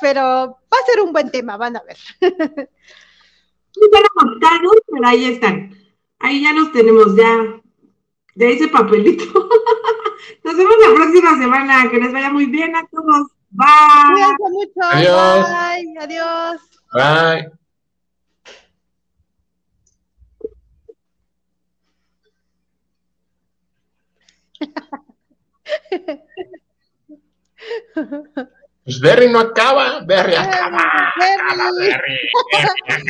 [0.00, 1.96] pero va a ser un buen tema, van a ver.
[3.90, 5.74] pero ahí están.
[6.18, 7.63] Ahí ya los tenemos, ya
[8.34, 9.24] de ese papelito.
[10.44, 11.90] Nos vemos la próxima semana.
[11.90, 13.28] Que les vaya muy bien a todos.
[13.50, 13.66] Bye.
[14.12, 14.80] Cuídense mucho.
[14.90, 15.48] Adiós.
[15.48, 15.98] Bye.
[16.00, 16.60] Adiós.
[16.92, 17.50] Bye.
[28.84, 30.76] Pues Berry no acaba, Berry acaba.
[31.18, 31.40] Berry.
[31.40, 32.18] Acaba, Berry.
[32.52, 33.02] Berry acaba.